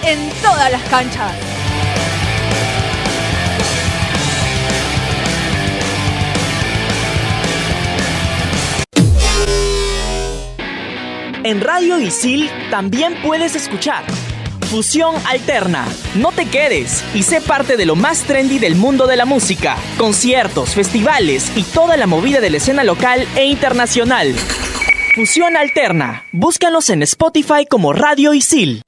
En 0.05 0.31
todas 0.43 0.71
las 0.73 0.83
canchas. 0.89 1.33
En 11.45 11.61
Radio 11.61 11.99
Isil 11.99 12.51
también 12.71 13.15
puedes 13.23 13.57
escuchar 13.57 14.05
Fusión 14.73 15.15
Alterna. 15.27 15.87
No 16.15 16.33
te 16.33 16.47
quedes 16.47 17.05
y 17.15 17.25
sé 17.25 17.41
parte 17.41 17.77
de 17.77 17.85
lo 17.85 17.95
más 17.95 18.23
trendy 18.23 18.59
del 18.59 18.75
mundo 18.75 19.07
de 19.07 19.17
la 19.17 19.25
música. 19.25 19.77
Conciertos, 19.99 20.71
festivales 20.71 21.53
y 21.57 21.63
toda 21.63 21.97
la 21.97 22.07
movida 22.07 22.41
de 22.41 22.51
la 22.51 22.57
escena 22.57 22.83
local 22.83 23.27
e 23.37 23.45
internacional. 23.45 24.35
Fusión 25.15 25.57
Alterna. 25.57 26.25
Búscanos 26.33 26.89
en 26.91 27.03
Spotify 27.03 27.67
como 27.69 27.93
Radio 27.93 28.33
Isil. 28.33 28.83